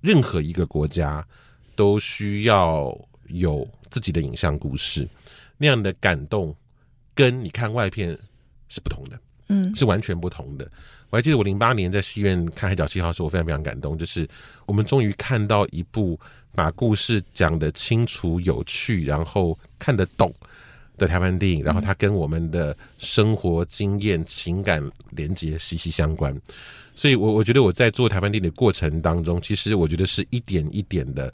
[0.00, 1.24] 任何一个国家
[1.76, 2.92] 都需要
[3.28, 5.08] 有自己的影像故事，
[5.56, 6.52] 那样的感动
[7.14, 8.18] 跟你看外片
[8.68, 9.16] 是不同的，
[9.50, 10.68] 嗯，是完全不同的。
[11.12, 14.26] 我还记得我零八年在戏院看《海角七号》的时候，我非常非常感动，就是
[14.64, 16.18] 我们终于看到一部
[16.54, 20.32] 把故事讲得清楚、有趣，然后看得懂
[20.96, 26.34] 的台湾电影，然后它跟我们的生活经验、情感连接息息相关。
[26.94, 31.30] 所以我，我觉得我在做台湾电影的过程当中，其实我觉得是一点一点的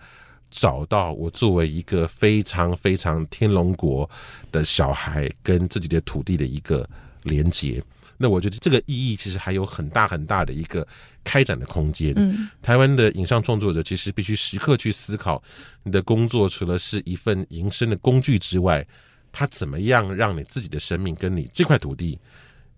[0.50, 4.10] 找到我作为一个非常非常天龙国
[4.50, 6.84] 的小孩跟自己的土地的一个
[7.22, 7.80] 连接。
[8.18, 10.86] 那我觉得这个意义其实还有很大很大的一个
[11.22, 12.12] 开展的空间。
[12.16, 15.42] 嗯，台湾的影像创作者其实必须时刻去思考，
[15.84, 18.84] 你的工作除了是一份营生的工具之外，
[19.30, 22.18] 它怎么样让你自己的生命跟你这块土地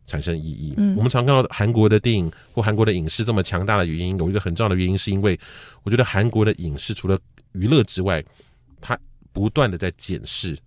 [0.07, 0.75] 产生意义？
[0.77, 5.39] 嗯，我们常看到韩国的电影或韩国的影视这么强大的原因，有一个很重要的原因，是因为
[5.83, 7.19] 我觉得韩国的影视除了
[7.53, 8.23] 娱乐之外，
[8.81, 8.99] 它
[9.33, 10.59] 不断的在检视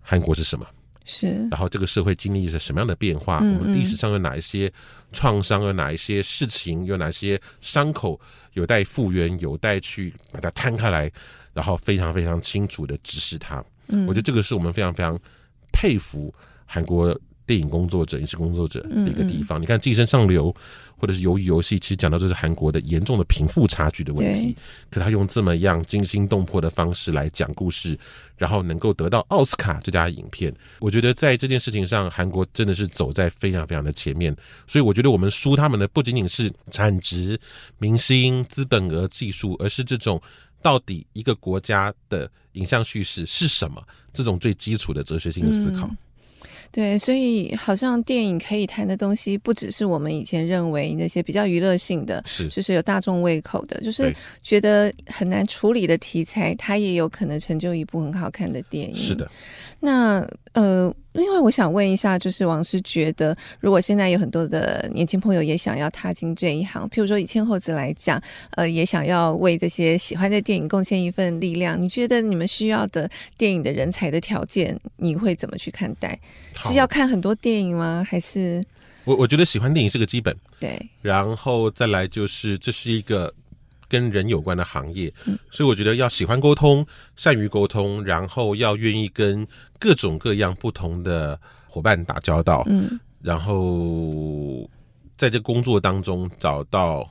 [0.00, 0.66] 韩国是什么。
[1.06, 3.38] 是，然后这个社会经历着什么样的变化？
[3.40, 4.70] 嗯嗯，我们历史上有哪一些
[5.12, 5.62] 创伤？
[5.62, 6.84] 有哪一些事情？
[6.84, 8.20] 有哪些伤口
[8.52, 9.38] 有待复原？
[9.40, 11.10] 有待去把它摊开来，
[11.54, 13.64] 然后非常非常清楚的指示它。
[13.86, 15.18] 嗯，我觉得这个是我们非常非常
[15.72, 16.34] 佩服
[16.66, 19.58] 韩国电影工作者、影视工作者的一个地方。
[19.58, 20.52] 嗯嗯，你看《寄生上流》。
[20.98, 24.56] 或者是鱿鱼游戏，其实讲到这是韩国的严重的贫富差距的问题。
[24.88, 27.98] 可他用这么样惊心动魄的方式来讲故事，
[28.38, 30.50] 然后能够得到奥斯卡最佳影片。
[30.78, 34.34] 我觉得在这件事情上，韩国真的是走在非常非常的前面。
[34.66, 37.38] 所以我觉得我们输他们的不仅仅是产值、
[37.76, 40.18] 明星、资本额、技术，而是这种
[40.62, 43.86] 到底一个国家的影像叙事是什么？
[44.14, 45.86] 这种最基础的哲学性的思考。
[45.86, 45.96] 嗯
[46.70, 58.96] 对，所以好像电影可以谈的东西，不只是我们以前认为那些比较娱乐性的，是就是有大众胃口的，就是觉得很难处理的题材，它也有可能成就一部很好看的电影。
[58.96, 59.30] 是的。
[59.78, 76.18] 那呃，另外我想问一下，就是王师觉得，如果现在有很多的年轻朋友也想要踏进这一行，譬如说以千猴子来讲，呃，也想要为这些喜欢的电影贡献一份力量，你觉得你们需要的电影的人才的条件，你会怎么去看待？
[76.60, 78.06] 是要看很多电影吗？
[78.08, 78.64] 还是
[79.04, 83.32] 我我觉得喜欢电影是个基本，对，然后再来就是这是一个。
[83.88, 85.12] 跟人有关的行业，
[85.50, 86.84] 所以我觉得要喜欢沟通，
[87.14, 89.46] 善于沟通，然后要愿意跟
[89.78, 94.68] 各种各样不同的伙伴打交道，嗯，然后
[95.16, 97.08] 在这工作当中找到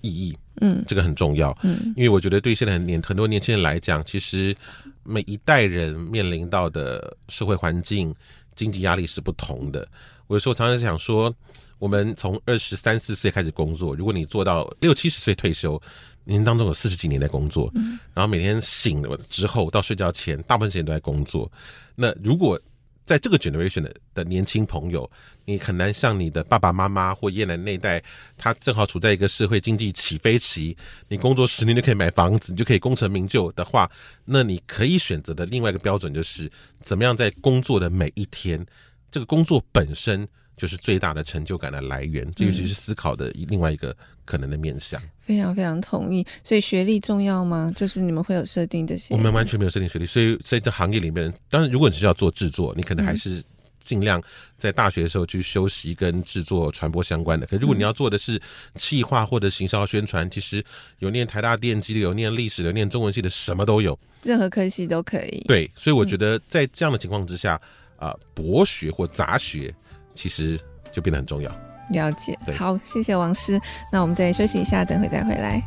[0.00, 4.56] 意义，嗯，这个很重要，嗯，因为我觉得对现在很年很多年轻人来讲，其实
[5.04, 8.12] 每一代人面临到的社会环境、
[8.56, 9.86] 经济压力是不同的。
[10.26, 11.32] 我有时候常常想说，
[11.78, 15.80] 我们从二十三四岁开始工作，如果你做到六七十岁退休。
[16.28, 17.72] 您当中有四十几年在工作，
[18.12, 21.50] 然后每天醒了之后到睡觉前，大部分时间都在工作。
[21.94, 22.60] 那如果
[23.04, 25.08] 在这个 generation 的的年轻朋友，
[25.44, 28.02] 你很难像你的爸爸妈妈或爷爷奶奶那一代，
[28.36, 33.88] 他正好处在一个社会经济起飞期，你工作十年就可以买房子，你就可以功成名就的话，
[34.24, 36.50] 那你可以选择的另外一个标准就是，
[36.80, 38.66] 怎么样在工作的每一天，
[39.12, 40.26] 这个工作本身
[40.56, 42.28] 就是最大的成就感的来源。
[42.34, 45.00] 这就是思考的另外一个可能的面向。
[45.20, 47.72] 非常非常同意，所以学历重要吗？
[47.74, 49.14] 就是你们会有设定这些？
[49.14, 53.42] 我们完全没有设定学历，所以在这行业里面，当然如果你是要做制作，你可能还是
[53.82, 54.22] 尽量
[54.58, 57.46] 在大学的时候去修习跟制作传播相关的。
[57.46, 58.40] 可如果你要做的是
[58.74, 60.64] 企划或者行销宣传，其实
[61.00, 65.44] 有念台大电机的，有念历史的，有念中文系的，什么都有，任何科系都可以。
[65.46, 67.54] 对，所以我觉得在这样的情况之下，
[67.96, 69.74] 啊、呃，博学或杂学
[70.16, 70.58] 其实
[70.90, 71.48] 就变得很重要。
[71.90, 73.60] 了解，好，谢谢王师。
[73.92, 75.62] 那我们再休息一下，等会再回来。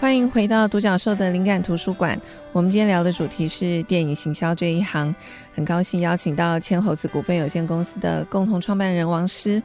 [0.00, 2.20] 欢迎回到独角兽的灵感图书馆。
[2.52, 5.14] 我们今天聊的主题是电影行销这一行，
[5.54, 9.62] 很高兴邀请到千猴子股份有限公司的共同创办人王师。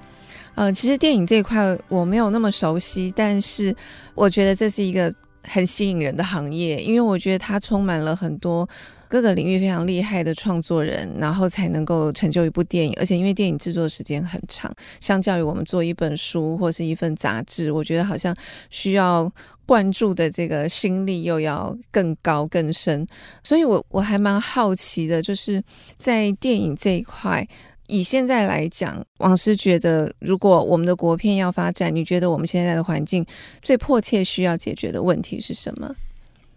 [0.58, 3.74] 呃，其实电影这一块我没有那么熟悉，但是
[4.16, 5.14] 我觉得这是一个。
[5.50, 8.68] 很吸引人的行业，因为我觉得它充满了很多
[9.08, 12.94] 各个领域非常厉害的创作人，然后才能够成就一部电影。
[12.98, 18.36] 而且因为电影制作时间很长，相较于我们做一本书或是一份杂志，我觉得好像
[18.70, 19.32] 需要
[19.66, 23.08] 灌注的这个心力又要更高更深。
[23.42, 25.64] 所以我我还蛮好奇的，就是
[25.96, 27.48] 在电影这一块。
[27.88, 33.26] 以现在来讲，王师觉得，如果我们的国片要发展，你觉得我们现在的环境
[33.62, 35.90] 最迫切需要解决的问题是什么？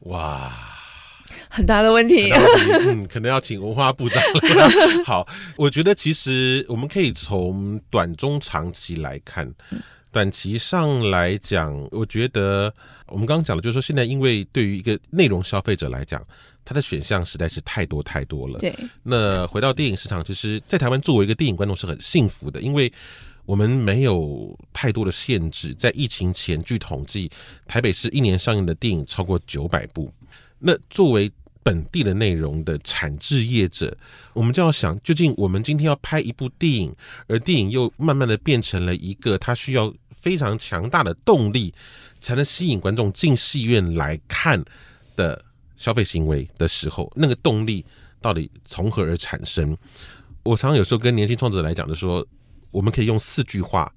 [0.01, 0.53] 哇，
[1.49, 5.03] 很大的问题，问题嗯，可能要请文化部长了。
[5.07, 5.27] 好，
[5.57, 9.51] 我觉得其实我们可以从短中长期来看。
[10.13, 12.75] 短期上来讲，我觉得
[13.07, 16.21] 我们刚刚讲的，就是说现在因为对于一个内容消费者来讲。
[16.65, 18.59] 它的选项实在是太多太多了。
[18.59, 22.93] 对，那回到电影市场，其实，在台湾作为一个电影观众是很幸福的，因为
[23.45, 25.75] 我们没有太多的限制。
[25.75, 27.29] 在疫情前，据统计，
[27.67, 30.13] 台北市一年上映的电影超过九百部。
[30.61, 31.33] 那作为
[31.63, 33.97] 本地的内容的产制业者，
[34.33, 36.95] 我们就要想，究竟我们今天要拍一部电影，
[37.27, 41.75] 而电影又慢慢的变成了一个它需要非常强大的动力，
[42.21, 44.63] 才能吸引观众进戏院来看
[45.17, 45.45] 的。
[45.81, 47.83] 消费行为的时候，那个动力
[48.21, 49.75] 到底从何而产生？
[50.43, 52.25] 我常常有时候跟年轻创作者来讲，就说
[52.71, 53.91] 我们可以用四句话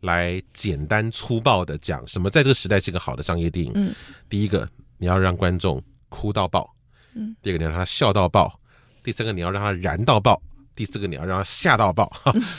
[0.00, 3.72] 来简单粗暴的讲什么在这个时代是个好的商业电影。
[3.74, 3.94] 嗯，
[4.28, 4.68] 第一个
[4.98, 6.70] 你要让观众哭到爆，
[7.14, 8.60] 嗯，第二个你要让他笑到爆，
[9.02, 10.38] 第三个你要让他燃到爆，
[10.76, 12.12] 第四个你要让他吓到爆。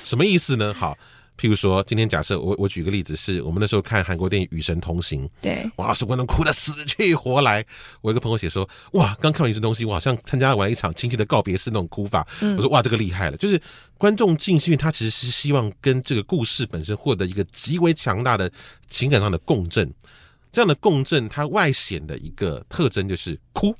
[0.04, 0.74] 什么意思呢？
[0.74, 0.98] 好。
[1.44, 7.66] 譬如说，今天假设我我举个例子，是我们那时候看韩国电影《与神同行》，对，哇，所有观众哭得死去活来。
[8.00, 12.26] 我一个朋友写说，哇，刚看完《与神同行》，我好像参加完一场亲戚的告别式那种哭法。
[12.40, 13.62] 嗯、我说，哇，这个厉害了，就是
[13.98, 18.50] 观众进戏院，他其实是希望跟这个故事本身获得一个极为强大的
[18.88, 19.94] 情感上的共振。
[20.50, 23.76] 这样的共振，它外显的一个特征就是哭。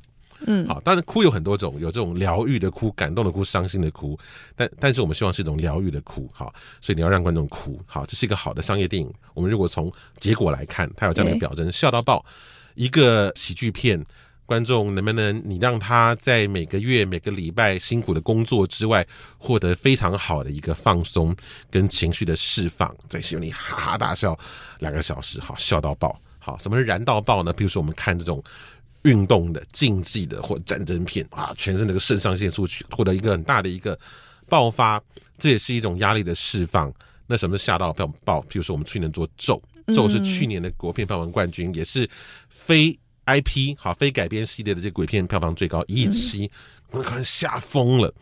[0.46, 4.18] 嗯，好，当然哭有很多种，有这种疗愈的哭、感动的哭、伤心的哭，
[4.56, 9.12] 但但是我们希望是一种疗愈的哭，好，所以你要让观众哭，好，这是一个好的商业电影。
[9.34, 12.26] 我们如果从结果来看，它有这样的表征，笑到爆。
[12.76, 14.04] 一个喜剧片，
[14.46, 19.06] 观众能不能你让他在每个月、每个礼拜辛苦的工作之外，
[19.38, 21.36] 获得非常好的一个放松
[21.70, 24.38] 跟情绪的释放，在戏院里哈哈大笑
[24.80, 27.54] 两个小时，好，笑到爆，好，什么是燃到爆呢？
[27.54, 28.44] 比如说我们看这种。
[29.04, 33.98] 运动的、竞技的或战争片啊，全身那个肾上腺素去获得一个很大的一个
[34.48, 35.02] 爆发，
[35.38, 36.92] 这也是一种压力的释放。
[37.28, 38.42] 那什么是吓到票爆？
[38.44, 39.62] 譬如说我们去年做咒，
[39.96, 42.10] 咒是去年的国片票房冠军，嗯、也是
[42.50, 46.50] 非 IP 好非改编系列的这鬼片票房最高一亿七，
[46.92, 48.14] 我可能吓疯了。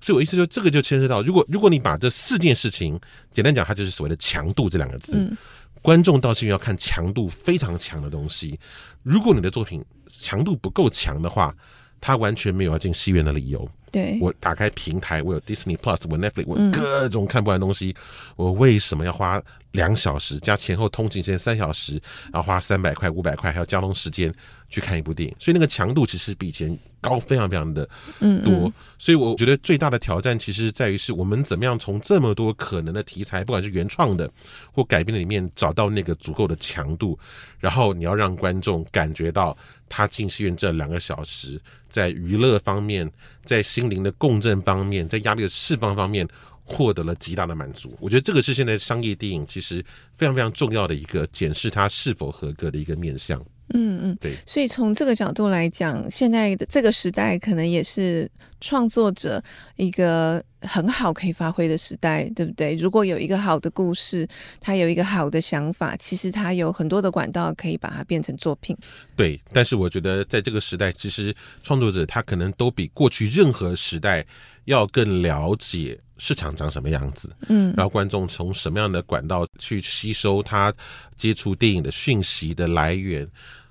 [0.00, 2.98] 所以我意思说，这个就牵涉到，如果如果你把这四件事情
[3.32, 5.12] 简单讲，它就是所谓的强度这两个字。
[5.14, 5.36] 嗯、
[5.82, 8.58] 观众到戏院要看强度非常强的东西，
[9.02, 9.84] 如果你的作品。
[10.20, 11.54] 强度不够强的话，
[12.00, 13.68] 他完全没有要进戏院的理由。
[13.90, 18.04] 对，我打开平台，我有 Disney Plus，我 Netflix，我各种看不完的东西，嗯、
[18.36, 19.42] 我为什么要花
[19.72, 21.94] 两小时加前后通勤时间三小时，
[22.30, 24.30] 然后花三百块、五百块，还有交通时间
[24.68, 25.34] 去看一部电影？
[25.38, 27.92] 所以那个强度其实比以前高非常非常的多。
[28.20, 34.30] 嗯嗯，所以我觉得最大的挑战其实在于是我们怎么样从这么多可能的题材，不管是原创的
[34.72, 37.18] 或改编的里面，找到那个足够的强度，
[37.58, 39.56] 然后你要让观众感觉到。
[39.90, 41.58] 他进戏院这两个小时，
[41.88, 43.10] 在娱乐方面，
[43.42, 46.28] 在心灵的共振方面，在压力的释放方面，
[46.62, 47.96] 获得了极大的满足。
[47.98, 49.82] 我觉得这个是现在商业电影其实
[50.14, 53.42] 非常非常重要的一个检视它是否合格的一个面向。
[53.74, 54.34] 嗯嗯，对。
[54.46, 59.42] 所以从这个角度来讲，现在的这个时代可能也是创作者
[59.76, 62.74] 一个很好可以发挥的时代，对不对？
[62.76, 64.26] 如果有一个好的故事，
[64.60, 68.76] 他有一个好的想法，其实他有很多的管道可以把它变成作品。
[69.14, 74.24] 对，但是我觉得在这个时代，其实创作者他可能都比过去任何时代
[74.64, 80.74] 要更了解市场长什么样子，嗯，然后观众从什么样的管道去吸收他
[81.16, 83.28] 接触电影的讯息的来源。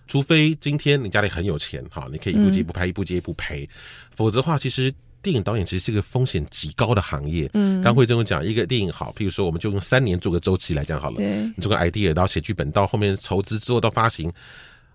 [0.07, 3.67] 除非今天你家里很有钱，哈，你可以一部接一部拍，一部接一部赔，
[4.15, 7.49] 否则的话，其实电影导演其实是一个风险极高的行业。
[7.53, 11.17] 嗯，刚慧珍讲一个电影好，譬如说，我们就用三年做个周期来讲好了。
[11.17, 14.31] 对，你做个 idea，到写剧本，到后面筹资之后到发行，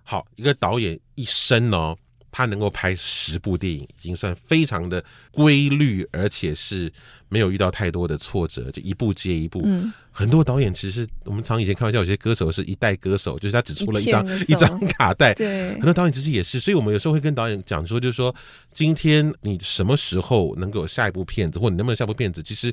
[0.03, 1.95] 好，一个导演一生呢，
[2.31, 6.91] 他能够拍十部电影，已经算非常的规律，而且是
[7.33, 9.63] 没有遇到太多的挫折，就一步接一步。
[9.65, 9.91] 嗯。
[10.15, 15.33] 很多导演其实我们常以前开玩笑，有些歌手是一代歌手，就是他只出了一张一张 卡带。
[15.33, 18.35] 对，很多导演其实也是，所以我们有时候会跟导演讲说，就是说，
[18.75, 22.71] 今天你什么时候能够有下一部片子，或你能不能下部片子，其实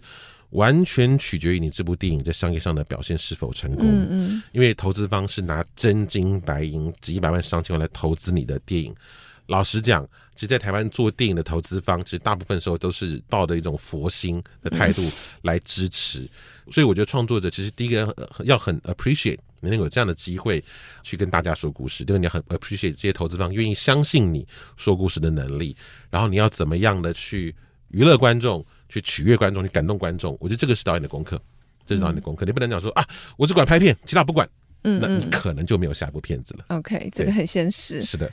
[0.49, 3.87] 完全取决于你这部电影在商业上的表现是否成功。
[3.87, 8.93] 嗯嗯，因为投资方是拿真金白银几百万上千万来投资你的电影。
[9.49, 15.01] 老实讲，其实，在台湾做电影的投资方，其实大部分时候都是抱着一种佛心的态度
[15.41, 16.29] 来支持。
[16.71, 20.63] 所以我觉得创作者其实第一个要很 appreciate 你能有这样的机会
[21.01, 24.47] 去跟大家说故事，第二个你要很 appreciate 这些投资方愿意相信你
[24.77, 25.75] 说故事的能力，
[26.11, 27.53] 然后你要怎么样的去
[27.87, 30.37] 娱乐观众，去取悦观众，去感动观众。
[30.39, 31.41] 我觉得这个是导演的功课，
[31.87, 32.45] 这是导演的功课。
[32.45, 33.03] 嗯、你不能讲说啊，
[33.35, 34.47] 我只管拍片，其他不管，
[34.83, 36.65] 嗯，嗯，那你可能就没有下一部片子了。
[36.67, 38.03] OK，这个很现实。
[38.03, 38.31] 是的。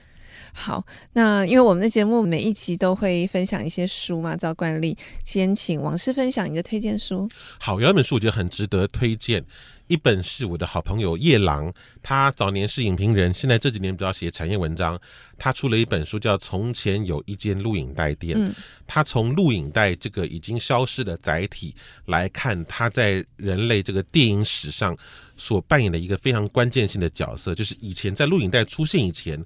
[0.59, 0.83] 好，
[1.13, 7.29] 那因为我们的节目每一集都会分享一些书嘛，照惯例，先请王师分享你的推荐书。
[7.61, 9.45] 好，有一本书我觉得很值得推荐，
[9.87, 11.71] 一本是我的好朋友叶郎，
[12.03, 14.99] 他早年是影评人，现在这几年比较写产业文章，
[15.37, 18.55] 他出了一本书叫《从前有一间录影带店》，嗯，
[18.87, 21.75] 他从录影带这个已经消失的载体
[22.07, 24.97] 来看，他在人类这个电影史上
[25.37, 29.45] 所扮演的一个非常关键性的角色，就是以前在录影带出现以前。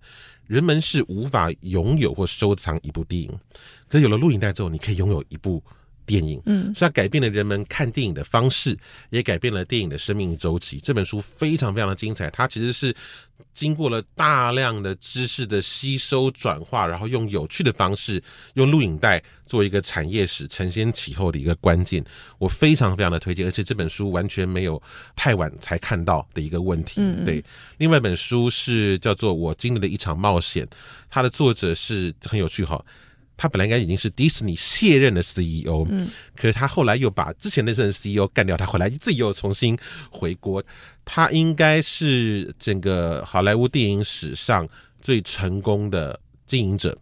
[0.50, 3.30] 人们是无法拥有或收藏一部电影，
[3.88, 5.62] 可有了录影带之后，你可以拥有一部
[6.10, 8.76] 电影，嗯，所以它改变了人们看电影的方式，
[9.10, 10.80] 也改变了电影的生命周期。
[10.80, 12.92] 这本书非常非常的精彩，它其实是
[13.54, 18.20] 经过了大量的知识的吸收转化，然后用有趣的方式，
[18.54, 22.04] 用录影带做一个产业史承先启后的一个关键。
[22.38, 24.82] 我非常非常的推荐，而且这本书完全没有
[25.14, 26.94] 太晚才看到的一个问题。
[26.96, 27.44] 嗯，对。
[27.78, 30.66] 另外一本书是叫做《我经历了一场冒险》，
[31.08, 32.84] 它的作者是很有趣哈。
[33.42, 39.78] 他本来应该已经是迪士尼卸任的 CEO，嗯，可是他后来又把之前那任 CEO 干掉，他后来自己又重新
[40.10, 40.62] 回国。
[41.06, 44.68] 他应该是整个好莱坞电影史上
[45.00, 46.94] 最成功的经营者，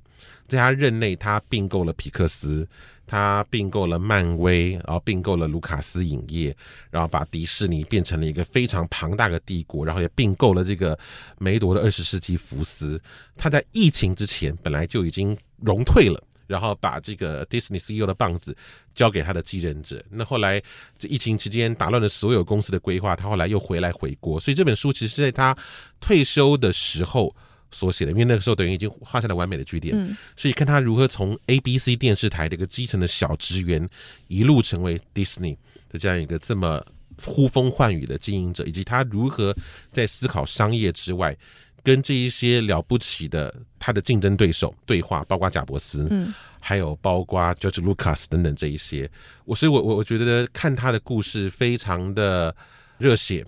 [0.46, 2.66] 在他任内，他并购了皮克斯，
[3.04, 6.56] 他并购了漫威，然后并购了卢卡斯影业，
[6.88, 10.96] 然后把迪士尼变成了一个非常庞大的帝国，然后也并购了这个
[11.40, 13.00] 梅铎的二十世纪福斯。
[13.36, 16.22] 他在疫情之前本来就已经融退了。
[16.48, 18.56] 然后把这个 Disney CEO 的棒子
[18.94, 20.02] 交给他的继任者。
[20.10, 20.60] 那后来
[20.98, 24.40] 这疫情期间打乱了所有公司的规划，他后来又回来回国。
[24.40, 25.56] 所以这本书其实是在他
[26.00, 27.32] 退休的时候
[27.70, 29.94] 所写的，因为那个时候等于已经画下了完美的句点。
[29.94, 33.88] 嗯，所以看他如何从 ABC 电视台的一个基层的小职员，
[34.26, 35.56] 一路成为 Disney
[35.90, 36.82] 的这样一个这么
[37.22, 39.54] 呼风唤雨的经营者，以及他如何
[39.92, 41.36] 在思考商业之外。
[41.82, 49.10] 跟这一些了不起的他的竞争对手对话，包括贾伯斯，嗯，还有包括 George Lucas 等等这一些，
[49.44, 52.54] 我所以我我我觉得看他的故事非常的
[52.98, 53.44] 热血。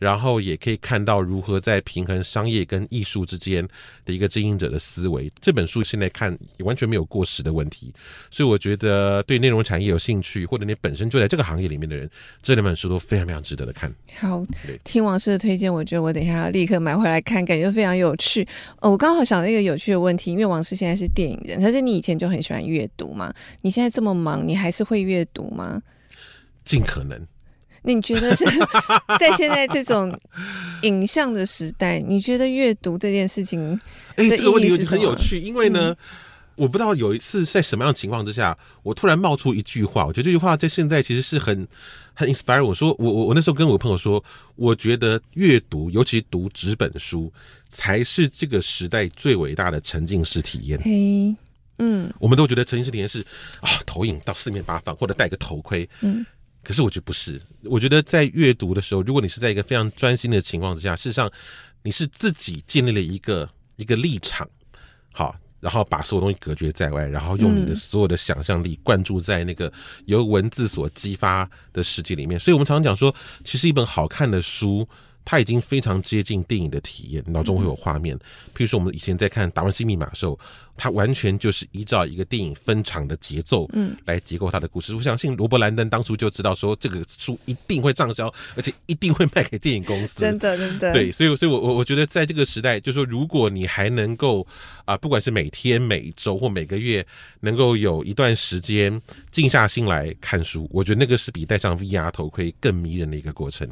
[0.00, 3.62] 然后也可以看到如何在平衡商业跟艺术之间
[4.06, 5.30] 的一个经营者的思维。
[5.40, 7.92] 这本书现在看也完全没有过时的问题，
[8.30, 12.10] 所以我觉得对内容产业有兴趣，或者你本身就在这个行业里面的人，
[12.42, 13.92] 这两本书都非常非常值得的看。
[14.18, 14.42] 好，
[14.84, 18.42] 听王师的推荐，我觉得我等一下要立刻买回来看，感觉非常有趣。
[18.80, 23.30] 哦，我刚好想到一个有趣的问题，因为王师现在是电影人，可是你以前就很喜欢阅读嘛？
[23.60, 25.82] 你现在这么忙，你还是会阅读吗？
[26.64, 27.20] 尽可能。
[27.82, 28.44] 你觉得是
[29.18, 30.16] 在现在这种
[30.82, 33.78] 影像的时代，你觉得阅读这件事情？
[34.16, 35.96] 哎，这个问题很有趣，因为呢，
[36.56, 41.66] 我不知道有一次在什么样的情况之下，我突然冒出一句话，我觉得这句话在现在其实是很
[42.12, 42.64] 很 inspire。
[42.64, 44.22] 我说，我我我那时候跟我朋友说，
[44.56, 47.32] 我觉得阅读，尤其读纸本书，
[47.68, 50.78] 才是这个时代最伟大的沉浸式体验。
[50.80, 51.34] 嘿，
[51.78, 53.20] 嗯，我们都觉得沉浸式体验是
[53.60, 56.26] 啊，投影到四面八方，或者戴个头盔，嗯。
[56.62, 61.30] 可是我觉得不是，我觉得在阅读的时候，如果你是在一个非常专心的情况之下，事实上
[61.82, 64.48] 你是自己建立了一个一个立场，
[65.12, 69.72] 好，然后把所有东西隔绝在外，然后用你的所有的想象力灌注在那个
[70.06, 72.38] 由文字所激发的世界里面。
[72.38, 74.86] 所以我们常常讲说，其实一本好看的书。
[75.24, 78.16] 它已经非常接近电影的体验，脑中会有画面。
[78.54, 80.38] 譬如说，我们以前在看《达文西密码》的时候，
[80.76, 84.94] 它完全就是依照一个电影分场的节奏，嗯，来结构它的故事。
[84.94, 90.18] 我相信罗伯·兰登当初就知道说，这个书一定会畅销，而且一定会卖给电影公司。
[90.18, 90.92] 真的，真的。
[90.92, 94.46] 对，所以，所以我我我觉得，在这个时代，就是说，如果你还能够
[94.84, 97.06] 啊，不管是每天、每周或每个月，
[97.40, 99.00] 能够有一段时间
[99.30, 103.68] 静下心来看书，我觉得那个是比戴上 VR 头盔更迷人的一个过程。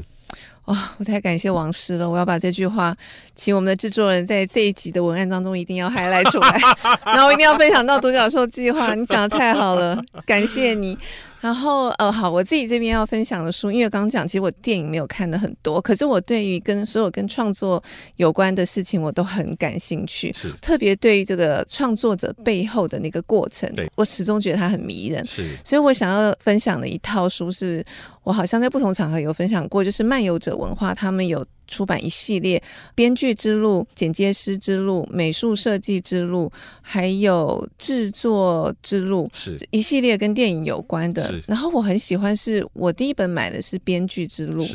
[0.66, 2.08] 哇、哦，我太感谢王师了！
[2.08, 2.94] 我要把这句话，
[3.34, 6.60] 请我们的制作人在这一集的文案当中一定要 highlight 出来，
[7.06, 8.94] 然后一定要分享到独角兽计划。
[8.94, 10.96] 你讲的太好了，感谢你。
[11.40, 17.80] 然后，呃，好，我自己这边要分享的书，因为刚刚讲，其实我电影没有看的很多，可是我对于跟所有跟创作
[18.16, 20.34] 有关的事情，我都很感兴趣。
[20.36, 25.24] 是，特别对于这个创作者背后的那个过程，对我始终觉得它很迷人。
[25.24, 27.86] 是，所以我想要分享的一套书是，是
[28.28, 31.42] 我好像在不同场合有分享过，就是漫游者文化他们有。
[31.70, 32.62] 出版一系列
[32.94, 36.50] 编剧之路、剪接师之路、美术设计之路，
[36.80, 41.30] 还有制作之路，是一系列跟电影有关的。
[41.46, 44.66] 然后我很喜欢，是我第一本买的是编剧之路。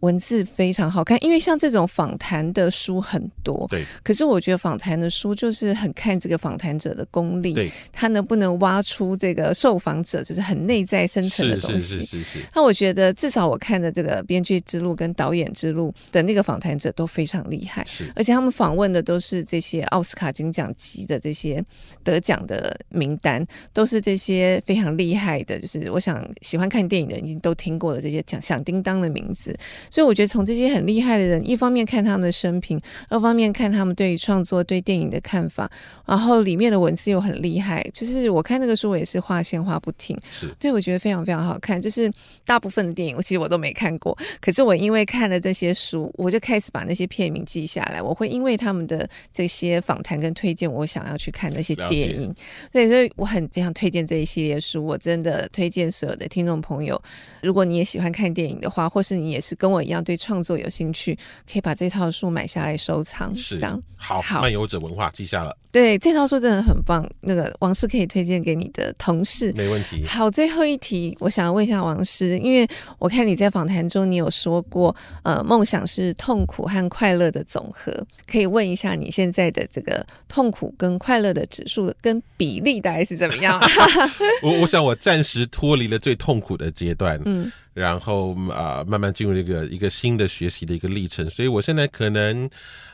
[0.00, 3.84] 文字非常好看，因为像这种访谈的书很多，对。
[4.02, 11.78] 可是我觉得访谈的书就是很看这个访谈者的功力，对，他能不能挖出这个受访者就是很内在深层的东西。
[11.78, 12.38] 是是是是。
[12.54, 18.10] 那我觉得至少我看的这个编剧之路跟导演之路的那个访谈者都非常厉害，是。
[18.14, 21.64] 而且他们访问的都是这些奥斯卡金奖级的这些
[22.04, 29.56] 得奖的名单，都是这些非常厉害的，就是我想喜欢看电影的人已经都听过的这些响响叮当的名字。
[29.90, 35.70] 所以我觉得从这些很厉害的人，一方面看他们的生平，二方面看他们对于创作、对电影的看法，
[36.06, 37.84] 然后里面的文字又很厉害。
[37.92, 41.80] 就是我看那个书，我也是画线画不停，是，所以我觉得非常非常好看。
[41.80, 42.10] 就是
[42.44, 48.02] 大部分的电影，我其实我都没看过，可是我因为看了这些书，我就开始把那些片名记下来。
[48.02, 52.34] 我会因为他们的这些访谈跟推荐，我想要去看那些电影。
[52.72, 54.84] 对，所以我很非常推荐这一系列书。
[54.84, 57.00] 我真的推荐所有的听众朋友，
[57.42, 61.16] 如果你也喜欢看电影的话，或是你也是跟我一样对创作有兴趣，
[61.50, 63.34] 可以把这套书买下来收藏。
[63.34, 63.60] 是
[63.96, 65.56] 好，好，漫游者文化记下了。
[65.70, 67.06] 对，这套书真的很棒。
[67.20, 70.02] 那个王师可以推荐给你的同事，没问题。
[70.06, 72.66] 好，最后一题，我想要问一下王师，因为
[72.98, 74.94] 我看你在访谈中你有说过，
[75.24, 77.92] 呃，梦想是痛苦和快乐的总和。
[78.26, 83.60] 可以问一下你现在的这个痛苦跟快乐的指数跟比例大概是怎么样？
[84.42, 92.48] 我我想我暂时脱离了最痛苦的阶段，嗯，然后啊、呃，慢慢进入一个一个新的学习的一个历程，所以我现在可能。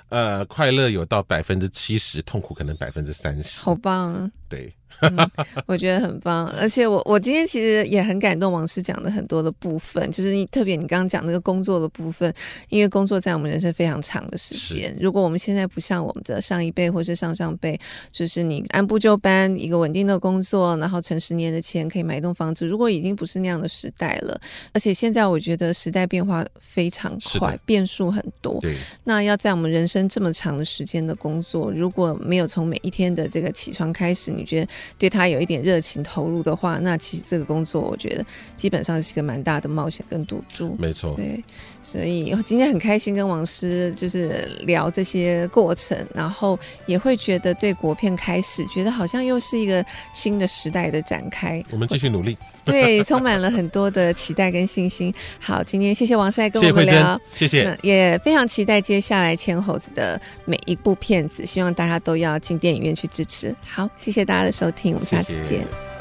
[0.08, 3.60] 呃，快乐有到百分之七十，痛苦可能百分之三十。
[3.60, 4.30] 好棒啊！
[4.48, 4.72] 对。
[5.00, 5.30] 嗯、
[5.66, 12.32] 我觉得很棒，而且我我今天其实也很感动，王师讲的很多的部分，就是你特别你刚刚讲那个工作的部分，
[12.68, 17.78] 因为工作在我们人生非常长的时间，如果我们现在不像我们的上一辈或是上上辈，
[18.10, 24.40] 就是你按部就班一个稳定的工作，然后存十年的钱可以买一栋房子，如果已经不是那样的时代了，
[24.72, 28.74] 而且现在我觉得时代变化非常快，变数很多，对，
[29.04, 34.68] 那要在我们人生这么长的时间的工作，如果没有从每一天的这个起床开始，你觉得？
[34.98, 38.24] 对他有一点热情投入的话，那其实这个工作我觉得
[38.56, 40.76] 基本上是一个蛮大的冒险跟赌注。
[40.78, 41.42] 没错，对，
[41.82, 51.62] 所以今天很开心跟王师就是聊这些过程，然后也会觉得对国片开始觉得好像又是一个新的时代的展开。
[51.70, 52.36] 我们继续努力，
[52.70, 55.12] 对，充满了很多的期待跟信心。
[55.40, 63.54] 好，今天谢谢王帅跟我们聊，谢谢，也非常期待接下来千猴子的每一部片子，希望大家都要进电影院去支持。
[63.66, 64.74] 好，谢谢大家的收听。
[64.84, 65.93] 听，我们下次见。